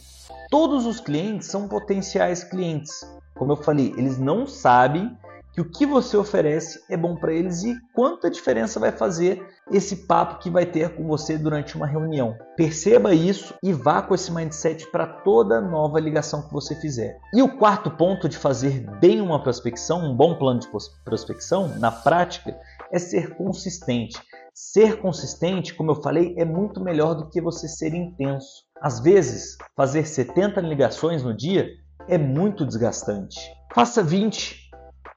todos 0.50 0.86
os 0.86 1.00
clientes 1.00 1.48
são 1.48 1.68
potenciais 1.68 2.44
clientes. 2.44 3.02
Como 3.36 3.52
eu 3.52 3.58
falei, 3.58 3.94
eles 3.98 4.18
não 4.18 4.46
sabem 4.48 5.18
que 5.58 5.62
o 5.62 5.66
que 5.66 5.88
você 5.88 6.16
oferece 6.16 6.84
é 6.88 6.96
bom 6.96 7.16
para 7.16 7.34
eles 7.34 7.64
e 7.64 7.76
quanta 7.92 8.30
diferença 8.30 8.80
vai 8.80 8.92
fazer 8.92 9.44
esse 9.72 10.06
papo 10.06 10.38
que 10.38 10.52
vai 10.52 10.68
ter 10.68 10.96
com 10.96 11.08
você 11.08 11.36
durante 11.36 11.76
uma 11.76 11.88
reunião. 11.88 12.38
Perceba 12.56 13.12
isso 13.12 13.56
e 13.64 13.74
vá 13.74 14.04
com 14.04 14.14
esse 14.14 14.32
mindset 14.32 14.86
para 14.92 15.08
toda 15.08 15.60
nova 15.60 16.00
ligação 16.00 16.44
que 16.44 16.54
você 16.54 16.76
fizer. 16.76 17.18
E 17.34 17.42
o 17.42 17.58
quarto 17.58 17.90
ponto 17.90 18.30
de 18.30 18.38
fazer 18.38 18.86
bem 19.00 19.20
uma 19.20 19.42
prospecção, 19.42 20.06
um 20.06 20.16
bom 20.16 20.38
plano 20.38 20.60
de 20.60 20.68
prospecção, 21.04 21.70
na 21.80 21.92
prática, 21.92 22.56
é 22.92 23.00
ser 23.00 23.36
consistente. 23.36 24.22
Ser 24.54 25.02
consistente, 25.02 25.74
como 25.74 25.90
eu 25.90 26.04
falei, 26.04 26.36
é 26.38 26.46
muito 26.46 26.84
melhor 26.84 27.16
do 27.16 27.32
que 27.32 27.42
você 27.42 27.68
ser 27.68 27.96
intenso. 27.96 28.64
Às 28.80 29.00
vezes, 29.00 29.58
fazer 29.76 30.06
70 30.06 30.62
ligações 30.62 31.24
no 31.24 31.36
dia 31.36 31.68
é 32.08 32.18
muito 32.18 32.64
desgastante. 32.64 33.40
Faça 33.74 34.02
20, 34.02 34.67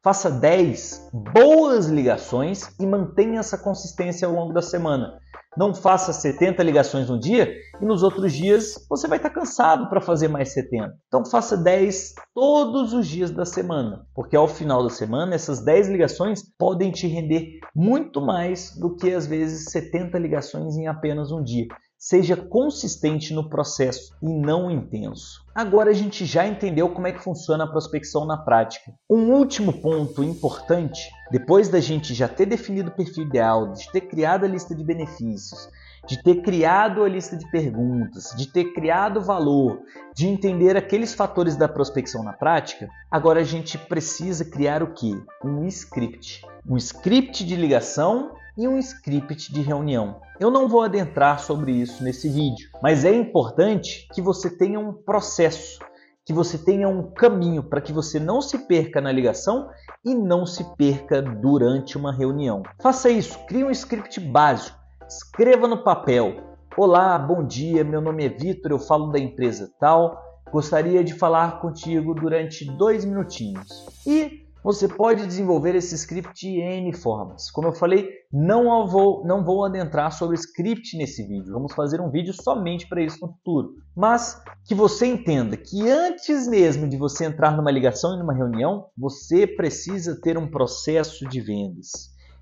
Faça 0.03 0.31
10 0.31 1.11
boas 1.13 1.89
ligações 1.89 2.75
e 2.81 2.87
mantenha 2.87 3.41
essa 3.41 3.59
consistência 3.59 4.27
ao 4.27 4.33
longo 4.33 4.51
da 4.51 4.63
semana. 4.63 5.21
Não 5.59 5.75
faça 5.75 6.11
70 6.11 6.63
ligações 6.63 7.11
no 7.11 7.21
dia 7.21 7.55
e 7.83 7.85
nos 7.85 8.03
outros 8.03 8.33
dias 8.33 8.87
você 8.89 9.07
vai 9.07 9.19
estar 9.19 9.29
cansado 9.29 9.91
para 9.91 10.01
fazer 10.01 10.29
mais 10.29 10.55
70. 10.55 10.95
Então 11.07 11.23
faça 11.27 11.55
10 11.55 12.15
todos 12.35 12.95
os 12.95 13.07
dias 13.07 13.31
da 13.31 13.45
semana, 13.45 14.07
porque 14.15 14.35
ao 14.35 14.49
final 14.49 14.83
da 14.83 14.89
semana 14.89 15.35
essas 15.35 15.63
10 15.63 15.89
ligações 15.89 16.41
podem 16.57 16.91
te 16.91 17.07
render 17.07 17.59
muito 17.77 18.23
mais 18.23 18.75
do 18.81 18.97
que 18.97 19.13
às 19.13 19.27
vezes 19.27 19.71
70 19.71 20.17
ligações 20.19 20.77
em 20.79 20.87
apenas 20.87 21.31
um 21.31 21.43
dia. 21.43 21.67
Seja 22.03 22.35
consistente 22.35 23.35
no 23.35 23.51
processo 23.51 24.17
e 24.23 24.27
não 24.27 24.71
intenso. 24.71 25.45
Agora 25.55 25.91
a 25.91 25.93
gente 25.93 26.25
já 26.25 26.47
entendeu 26.47 26.89
como 26.89 27.07
é 27.07 27.13
que 27.13 27.23
funciona 27.23 27.65
a 27.65 27.71
prospecção 27.71 28.25
na 28.25 28.39
prática. 28.39 28.95
Um 29.09 29.35
último 29.35 29.71
ponto 29.83 30.25
importante, 30.25 31.11
depois 31.31 31.69
da 31.69 31.79
gente 31.79 32.15
já 32.15 32.27
ter 32.27 32.47
definido 32.47 32.89
o 32.89 32.95
perfil 32.95 33.25
ideal, 33.25 33.75
de 33.75 33.93
ter 33.93 34.01
criado 34.01 34.47
a 34.47 34.49
lista 34.49 34.75
de 34.75 34.83
benefícios, 34.83 35.69
de 36.09 36.23
ter 36.23 36.37
criado 36.37 37.05
a 37.05 37.09
lista 37.09 37.37
de 37.37 37.47
perguntas, 37.51 38.33
de 38.35 38.51
ter 38.51 38.73
criado 38.73 39.21
valor, 39.21 39.83
de 40.17 40.27
entender 40.27 40.79
aqueles 40.79 41.13
fatores 41.13 41.55
da 41.55 41.69
prospecção 41.69 42.25
na 42.25 42.33
prática, 42.33 42.89
agora 43.11 43.41
a 43.41 43.45
gente 43.45 43.77
precisa 43.77 44.43
criar 44.43 44.83
o 44.83 44.95
que? 44.95 45.23
Um 45.45 45.67
script. 45.67 46.47
Um 46.67 46.79
script 46.79 47.45
de 47.45 47.57
ligação 47.57 48.33
e 48.61 48.69
um 48.69 48.77
script 48.77 49.51
de 49.51 49.63
reunião. 49.63 50.21
Eu 50.39 50.51
não 50.51 50.69
vou 50.69 50.83
adentrar 50.83 51.41
sobre 51.41 51.73
isso 51.73 52.05
nesse 52.05 52.29
vídeo, 52.29 52.69
mas 52.83 53.07
é 53.07 53.15
importante 53.15 54.07
que 54.13 54.21
você 54.21 54.51
tenha 54.51 54.79
um 54.79 54.93
processo, 54.93 55.79
que 56.27 56.33
você 56.35 56.59
tenha 56.59 56.87
um 56.87 57.11
caminho 57.11 57.63
para 57.63 57.81
que 57.81 57.91
você 57.91 58.21
não 58.21 58.43
se 58.43 58.59
perca 58.67 59.01
na 59.01 59.11
ligação 59.11 59.71
e 60.05 60.15
não 60.15 60.45
se 60.45 60.63
perca 60.77 61.23
durante 61.23 61.97
uma 61.97 62.13
reunião. 62.13 62.63
Faça 62.83 63.09
isso, 63.09 63.39
crie 63.47 63.65
um 63.65 63.71
script 63.71 64.21
básico, 64.21 64.79
escreva 65.09 65.67
no 65.67 65.83
papel. 65.83 66.55
Olá, 66.77 67.19
bom 67.19 67.43
dia, 67.43 67.83
meu 67.83 68.03
nome 68.03 68.27
é 68.27 68.29
Vitor, 68.29 68.73
eu 68.73 68.79
falo 68.79 69.11
da 69.11 69.19
empresa 69.19 69.73
tal. 69.81 70.21
Gostaria 70.53 71.03
de 71.03 71.15
falar 71.15 71.63
contigo 71.63 72.13
durante 72.13 72.67
dois 72.77 73.07
minutinhos. 73.07 73.87
E 74.07 74.50
você 74.63 74.87
pode 74.87 75.27
desenvolver 75.27 75.75
esse 75.75 75.95
script 75.95 76.33
de 76.35 76.61
N 76.61 76.93
formas. 76.93 77.51
Como 77.51 77.69
eu 77.69 77.73
falei, 77.73 78.09
não 78.33 78.87
vou, 78.87 79.25
não 79.27 79.45
vou 79.45 79.65
adentrar 79.65 80.13
sobre 80.13 80.37
script 80.37 80.97
nesse 80.97 81.27
vídeo. 81.27 81.53
Vamos 81.53 81.75
fazer 81.75 82.01
um 82.01 82.11
vídeo 82.11 82.35
somente 82.35 82.89
para 82.89 83.03
isso 83.03 83.19
no 83.21 83.33
futuro. 83.33 83.75
Mas 83.97 84.43
que 84.67 84.75
você 84.75 85.07
entenda 85.07 85.57
que 85.57 85.89
antes 85.89 86.47
mesmo 86.47 86.89
de 86.89 86.97
você 86.97 87.25
entrar 87.25 87.57
numa 87.57 87.71
ligação 87.71 88.15
e 88.15 88.19
numa 88.19 88.35
reunião, 88.35 88.87
você 88.97 89.47
precisa 89.47 90.21
ter 90.21 90.37
um 90.37 90.51
processo 90.51 91.27
de 91.29 91.41
vendas. 91.41 91.91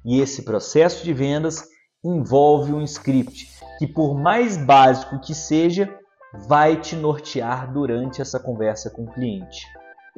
E 0.04 0.20
esse 0.20 0.42
processo 0.42 1.04
de 1.04 1.12
vendas 1.12 1.64
envolve 2.04 2.72
um 2.72 2.82
script 2.82 3.46
que, 3.78 3.86
por 3.86 4.14
mais 4.14 4.56
básico 4.56 5.20
que 5.20 5.34
seja, 5.34 5.88
vai 6.46 6.80
te 6.80 6.96
nortear 6.96 7.72
durante 7.72 8.20
essa 8.20 8.38
conversa 8.38 8.90
com 8.90 9.04
o 9.04 9.12
cliente. 9.12 9.66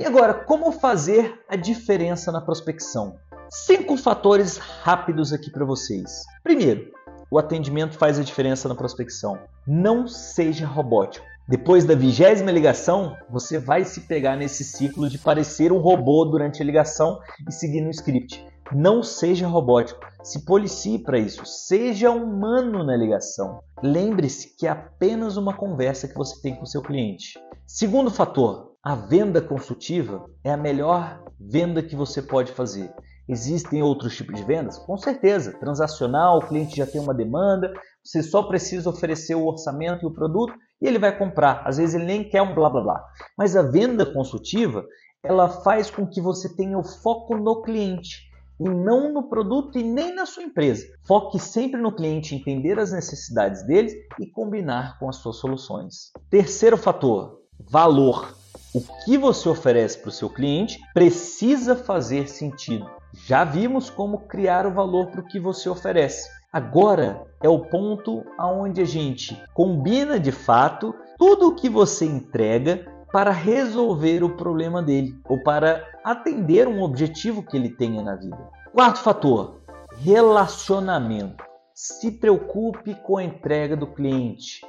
E 0.00 0.06
agora, 0.06 0.32
como 0.32 0.72
fazer 0.72 1.38
a 1.46 1.56
diferença 1.56 2.32
na 2.32 2.40
prospecção? 2.40 3.16
Cinco 3.50 3.98
fatores 3.98 4.56
rápidos 4.56 5.30
aqui 5.30 5.50
para 5.50 5.62
vocês. 5.62 6.22
Primeiro, 6.42 6.90
o 7.30 7.38
atendimento 7.38 7.98
faz 7.98 8.18
a 8.18 8.22
diferença 8.22 8.66
na 8.66 8.74
prospecção. 8.74 9.38
Não 9.66 10.08
seja 10.08 10.66
robótico. 10.66 11.26
Depois 11.46 11.84
da 11.84 11.94
vigésima 11.94 12.50
ligação, 12.50 13.14
você 13.28 13.58
vai 13.58 13.84
se 13.84 14.00
pegar 14.00 14.36
nesse 14.36 14.64
ciclo 14.64 15.06
de 15.06 15.18
parecer 15.18 15.70
um 15.70 15.80
robô 15.80 16.24
durante 16.24 16.62
a 16.62 16.64
ligação 16.64 17.20
e 17.46 17.52
seguir 17.52 17.82
no 17.82 17.90
script. 17.90 18.42
Não 18.72 19.02
seja 19.02 19.46
robótico. 19.46 20.00
Se 20.22 20.46
policie 20.46 20.98
para 20.98 21.18
isso. 21.18 21.44
Seja 21.44 22.10
humano 22.10 22.82
na 22.82 22.96
ligação. 22.96 23.60
Lembre-se 23.82 24.56
que 24.56 24.66
é 24.66 24.70
apenas 24.70 25.36
uma 25.36 25.52
conversa 25.52 26.08
que 26.08 26.16
você 26.16 26.40
tem 26.40 26.56
com 26.56 26.64
seu 26.64 26.80
cliente. 26.80 27.38
Segundo 27.66 28.10
fator, 28.10 28.69
a 28.82 28.94
venda 28.94 29.42
consultiva 29.42 30.24
é 30.42 30.50
a 30.50 30.56
melhor 30.56 31.22
venda 31.38 31.82
que 31.82 31.94
você 31.94 32.22
pode 32.22 32.52
fazer. 32.52 32.90
Existem 33.28 33.82
outros 33.82 34.16
tipos 34.16 34.34
de 34.34 34.42
vendas? 34.42 34.78
Com 34.78 34.96
certeza. 34.96 35.52
Transacional, 35.58 36.38
o 36.38 36.46
cliente 36.46 36.76
já 36.76 36.86
tem 36.86 37.00
uma 37.00 37.14
demanda, 37.14 37.72
você 38.02 38.22
só 38.22 38.42
precisa 38.42 38.88
oferecer 38.88 39.34
o 39.34 39.46
orçamento 39.46 40.04
e 40.04 40.06
o 40.06 40.14
produto 40.14 40.54
e 40.80 40.86
ele 40.86 40.98
vai 40.98 41.16
comprar. 41.16 41.62
Às 41.66 41.76
vezes 41.76 41.94
ele 41.94 42.06
nem 42.06 42.28
quer 42.28 42.40
um 42.40 42.54
blá 42.54 42.70
blá 42.70 42.80
blá. 42.80 43.04
Mas 43.36 43.54
a 43.54 43.62
venda 43.62 44.06
consultiva, 44.06 44.84
ela 45.22 45.48
faz 45.48 45.90
com 45.90 46.06
que 46.06 46.20
você 46.20 46.48
tenha 46.56 46.78
o 46.78 46.82
foco 46.82 47.36
no 47.36 47.62
cliente 47.62 48.30
e 48.58 48.64
não 48.64 49.12
no 49.12 49.28
produto 49.28 49.78
e 49.78 49.82
nem 49.82 50.14
na 50.14 50.24
sua 50.24 50.42
empresa. 50.42 50.86
Foque 51.06 51.38
sempre 51.38 51.80
no 51.80 51.94
cliente, 51.94 52.34
entender 52.34 52.78
as 52.78 52.92
necessidades 52.92 53.62
deles 53.66 53.92
e 54.18 54.26
combinar 54.26 54.98
com 54.98 55.08
as 55.08 55.16
suas 55.16 55.36
soluções. 55.36 56.10
Terceiro 56.30 56.78
fator, 56.78 57.42
valor. 57.70 58.39
O 58.74 58.80
que 59.04 59.18
você 59.18 59.48
oferece 59.48 59.98
para 59.98 60.08
o 60.08 60.12
seu 60.12 60.30
cliente 60.30 60.80
precisa 60.94 61.74
fazer 61.74 62.28
sentido. 62.28 62.88
Já 63.26 63.44
vimos 63.44 63.90
como 63.90 64.20
criar 64.20 64.66
o 64.66 64.72
valor 64.72 65.08
para 65.08 65.20
o 65.20 65.26
que 65.26 65.40
você 65.40 65.68
oferece. 65.68 66.28
Agora 66.52 67.26
é 67.40 67.48
o 67.48 67.60
ponto 67.60 68.24
aonde 68.36 68.80
a 68.80 68.84
gente 68.84 69.40
combina 69.54 70.18
de 70.18 70.32
fato 70.32 70.94
tudo 71.18 71.48
o 71.48 71.54
que 71.54 71.68
você 71.68 72.04
entrega 72.04 72.86
para 73.12 73.30
resolver 73.30 74.22
o 74.22 74.36
problema 74.36 74.82
dele 74.82 75.18
ou 75.28 75.42
para 75.42 75.84
atender 76.04 76.66
um 76.66 76.82
objetivo 76.82 77.42
que 77.42 77.56
ele 77.56 77.70
tenha 77.70 78.02
na 78.02 78.16
vida. 78.16 78.38
Quarto 78.72 79.00
fator: 79.00 79.60
relacionamento. 79.98 81.44
Se 81.74 82.12
preocupe 82.12 82.94
com 82.94 83.16
a 83.16 83.24
entrega 83.24 83.76
do 83.76 83.86
cliente. 83.86 84.60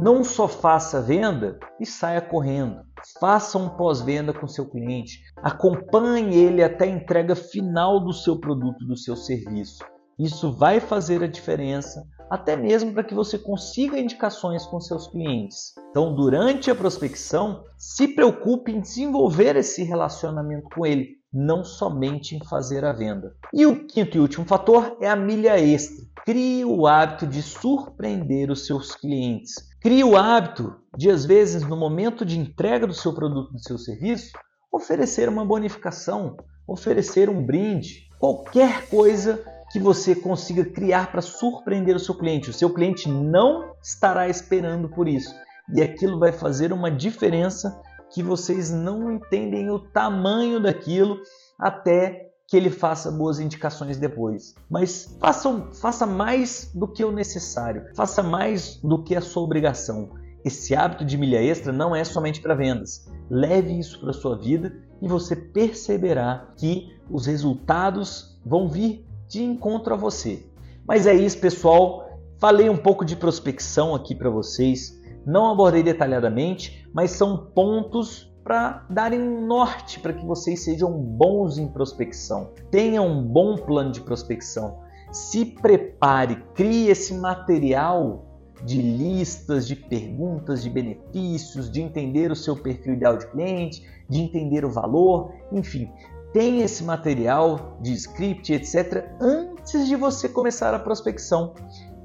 Não 0.00 0.22
só 0.22 0.46
faça 0.46 1.00
venda 1.00 1.58
e 1.80 1.86
saia 1.86 2.20
correndo. 2.20 2.87
Faça 3.20 3.58
um 3.58 3.68
pós-venda 3.70 4.32
com 4.32 4.46
seu 4.46 4.68
cliente. 4.68 5.20
Acompanhe 5.36 6.36
ele 6.36 6.62
até 6.62 6.84
a 6.84 6.88
entrega 6.88 7.34
final 7.34 8.00
do 8.00 8.12
seu 8.12 8.38
produto, 8.38 8.84
do 8.86 8.96
seu 8.96 9.16
serviço. 9.16 9.84
Isso 10.18 10.52
vai 10.52 10.80
fazer 10.80 11.22
a 11.22 11.28
diferença, 11.28 12.04
até 12.28 12.56
mesmo 12.56 12.92
para 12.92 13.04
que 13.04 13.14
você 13.14 13.38
consiga 13.38 14.00
indicações 14.00 14.66
com 14.66 14.80
seus 14.80 15.06
clientes. 15.06 15.74
Então, 15.90 16.12
durante 16.12 16.70
a 16.70 16.74
prospecção, 16.74 17.62
se 17.76 18.08
preocupe 18.08 18.72
em 18.72 18.80
desenvolver 18.80 19.54
esse 19.54 19.84
relacionamento 19.84 20.68
com 20.74 20.84
ele, 20.84 21.17
não 21.32 21.64
somente 21.64 22.34
em 22.34 22.44
fazer 22.44 22.84
a 22.84 22.92
venda. 22.92 23.34
E 23.52 23.66
o 23.66 23.86
quinto 23.86 24.16
e 24.16 24.20
último 24.20 24.46
fator 24.46 24.96
é 25.00 25.08
a 25.08 25.16
milha 25.16 25.58
extra. 25.60 26.06
Crie 26.24 26.64
o 26.64 26.86
hábito 26.86 27.26
de 27.26 27.42
surpreender 27.42 28.50
os 28.50 28.66
seus 28.66 28.94
clientes. 28.94 29.54
Crie 29.80 30.04
o 30.04 30.16
hábito 30.16 30.74
de 30.96 31.10
às 31.10 31.24
vezes 31.24 31.62
no 31.62 31.76
momento 31.76 32.24
de 32.24 32.38
entrega 32.38 32.86
do 32.86 32.94
seu 32.94 33.14
produto, 33.14 33.52
do 33.52 33.60
seu 33.60 33.78
serviço, 33.78 34.32
oferecer 34.72 35.28
uma 35.28 35.44
bonificação, 35.44 36.36
oferecer 36.66 37.30
um 37.30 37.44
brinde, 37.44 38.08
qualquer 38.18 38.88
coisa 38.88 39.42
que 39.70 39.78
você 39.78 40.14
consiga 40.14 40.64
criar 40.64 41.10
para 41.12 41.22
surpreender 41.22 41.94
o 41.94 42.00
seu 42.00 42.14
cliente. 42.14 42.50
O 42.50 42.54
seu 42.54 42.72
cliente 42.72 43.08
não 43.08 43.72
estará 43.82 44.28
esperando 44.28 44.88
por 44.88 45.06
isso. 45.06 45.34
E 45.74 45.82
aquilo 45.82 46.18
vai 46.18 46.32
fazer 46.32 46.72
uma 46.72 46.90
diferença 46.90 47.80
que 48.10 48.22
vocês 48.22 48.70
não 48.70 49.12
entendem 49.12 49.70
o 49.70 49.78
tamanho 49.78 50.60
daquilo 50.60 51.18
até 51.58 52.28
que 52.46 52.56
ele 52.56 52.70
faça 52.70 53.10
boas 53.10 53.38
indicações 53.38 53.98
depois. 53.98 54.54
Mas 54.70 55.16
faça, 55.20 55.66
faça 55.80 56.06
mais 56.06 56.70
do 56.74 56.88
que 56.88 57.04
o 57.04 57.12
necessário, 57.12 57.84
faça 57.94 58.22
mais 58.22 58.76
do 58.76 59.02
que 59.02 59.14
a 59.14 59.20
sua 59.20 59.42
obrigação. 59.42 60.10
Esse 60.44 60.74
hábito 60.74 61.04
de 61.04 61.18
milha 61.18 61.42
extra 61.42 61.72
não 61.72 61.94
é 61.94 62.02
somente 62.04 62.40
para 62.40 62.54
vendas. 62.54 63.06
Leve 63.28 63.78
isso 63.78 64.00
para 64.00 64.10
a 64.10 64.14
sua 64.14 64.36
vida 64.38 64.72
e 65.02 65.06
você 65.06 65.36
perceberá 65.36 66.48
que 66.56 66.96
os 67.10 67.26
resultados 67.26 68.40
vão 68.44 68.68
vir 68.68 69.04
de 69.28 69.42
encontro 69.42 69.92
a 69.92 69.96
você. 69.96 70.46
Mas 70.86 71.06
é 71.06 71.12
isso, 71.12 71.38
pessoal. 71.38 72.08
Falei 72.38 72.70
um 72.70 72.76
pouco 72.76 73.04
de 73.04 73.14
prospecção 73.14 73.94
aqui 73.94 74.14
para 74.14 74.30
vocês. 74.30 74.98
Não 75.26 75.50
abordei 75.50 75.82
detalhadamente, 75.82 76.88
mas 76.92 77.12
são 77.12 77.36
pontos 77.54 78.32
para 78.42 78.86
darem 78.88 79.20
um 79.20 79.46
norte 79.46 80.00
para 80.00 80.12
que 80.12 80.24
vocês 80.24 80.64
sejam 80.64 80.90
bons 80.92 81.58
em 81.58 81.68
prospecção. 81.68 82.50
Tenha 82.70 83.02
um 83.02 83.22
bom 83.22 83.56
plano 83.56 83.92
de 83.92 84.00
prospecção. 84.00 84.78
Se 85.12 85.44
prepare, 85.44 86.42
crie 86.54 86.88
esse 86.88 87.14
material 87.14 88.24
de 88.64 88.80
listas, 88.80 89.66
de 89.66 89.76
perguntas, 89.76 90.62
de 90.62 90.70
benefícios, 90.70 91.70
de 91.70 91.80
entender 91.80 92.30
o 92.30 92.36
seu 92.36 92.56
perfil 92.56 92.94
ideal 92.94 93.16
de 93.16 93.26
cliente, 93.26 93.86
de 94.08 94.20
entender 94.20 94.64
o 94.64 94.70
valor, 94.70 95.32
enfim, 95.52 95.90
tem 96.32 96.60
esse 96.60 96.84
material 96.84 97.78
de 97.80 97.92
script, 97.94 98.52
etc., 98.52 99.10
antes 99.20 99.86
de 99.86 99.96
você 99.96 100.28
começar 100.28 100.74
a 100.74 100.78
prospecção. 100.78 101.54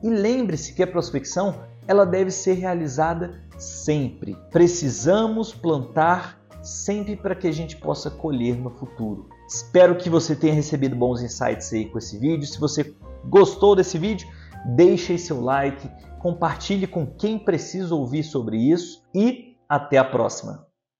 E 0.01 0.09
lembre-se 0.09 0.73
que 0.73 0.83
a 0.83 0.87
prospecção 0.87 1.55
ela 1.87 2.05
deve 2.05 2.31
ser 2.31 2.53
realizada 2.53 3.41
sempre. 3.57 4.37
Precisamos 4.51 5.53
plantar 5.53 6.41
sempre 6.61 7.15
para 7.15 7.35
que 7.35 7.47
a 7.47 7.51
gente 7.51 7.77
possa 7.77 8.09
colher 8.09 8.57
no 8.57 8.69
futuro. 8.69 9.29
Espero 9.47 9.97
que 9.97 10.09
você 10.09 10.35
tenha 10.35 10.53
recebido 10.53 10.95
bons 10.95 11.21
insights 11.21 11.71
aí 11.73 11.85
com 11.85 11.97
esse 11.97 12.17
vídeo. 12.17 12.47
Se 12.47 12.59
você 12.59 12.95
gostou 13.25 13.75
desse 13.75 13.97
vídeo, 13.97 14.27
deixe 14.65 15.17
seu 15.17 15.41
like, 15.41 15.89
compartilhe 16.19 16.87
com 16.87 17.05
quem 17.05 17.37
precisa 17.37 17.93
ouvir 17.93 18.23
sobre 18.23 18.57
isso 18.57 19.03
e 19.13 19.57
até 19.67 19.97
a 19.97 20.05
próxima. 20.05 20.65